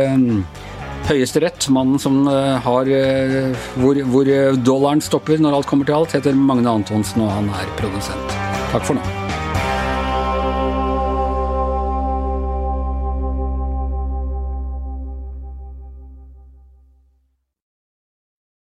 Høyesterett, 1.04 1.68
mannen 1.74 2.00
som 2.00 2.22
eh, 2.30 2.54
har 2.64 2.88
eh, 2.88 3.66
hvor, 3.76 4.00
hvor 4.12 4.30
dollaren 4.64 5.04
stopper 5.04 5.42
når 5.42 5.58
alt 5.58 5.68
kommer 5.68 5.88
til 5.88 5.98
alt, 5.98 6.16
heter 6.16 6.38
Magne 6.38 6.78
Antonsen, 6.80 7.26
og 7.26 7.34
han 7.34 7.52
er 7.52 7.76
produsent. 7.80 8.40
Takk 8.72 8.88
for 8.88 8.98
nå. 8.98 9.13